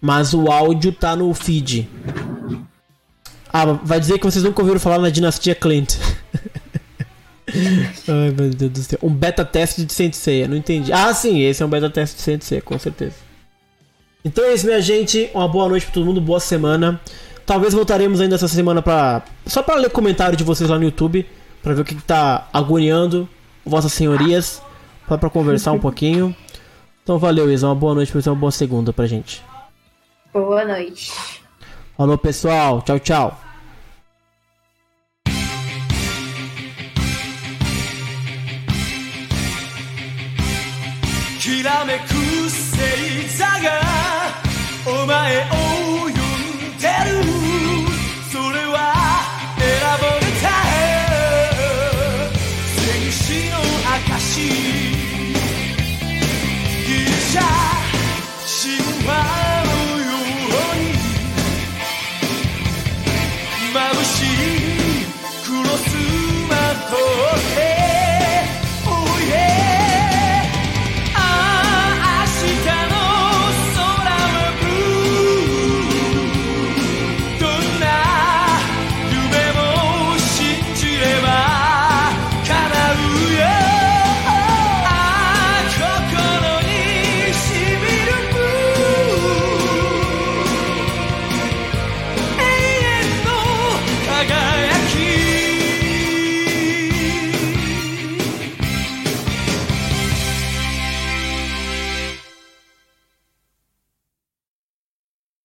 [0.00, 1.88] Mas o áudio tá no feed.
[3.52, 5.96] Ah, vai dizer que vocês nunca ouviram falar na dinastia Clint.
[8.06, 8.98] Ai, meu Deus do céu.
[9.02, 10.92] Um beta teste de Sensei, não entendi.
[10.92, 13.27] Ah, sim, esse é um beta teste de Sensei, com certeza.
[14.24, 15.30] Então é isso, minha gente.
[15.34, 17.00] Uma boa noite pra todo mundo, boa semana.
[17.46, 21.26] Talvez voltaremos ainda essa semana para Só pra ler comentário de vocês lá no YouTube.
[21.62, 23.28] Pra ver o que, que tá agoniando
[23.64, 24.62] Vossas Senhorias.
[25.08, 26.34] Só pra conversar um pouquinho.
[27.02, 27.66] Então valeu, Isa.
[27.66, 29.42] Uma boa noite pra você, uma boa segunda pra gente.
[30.32, 31.12] Boa noite.
[31.96, 32.82] Falou, pessoal.
[32.82, 33.40] Tchau, tchau.
[41.40, 42.97] Kiramekusen
[44.87, 45.66] お前を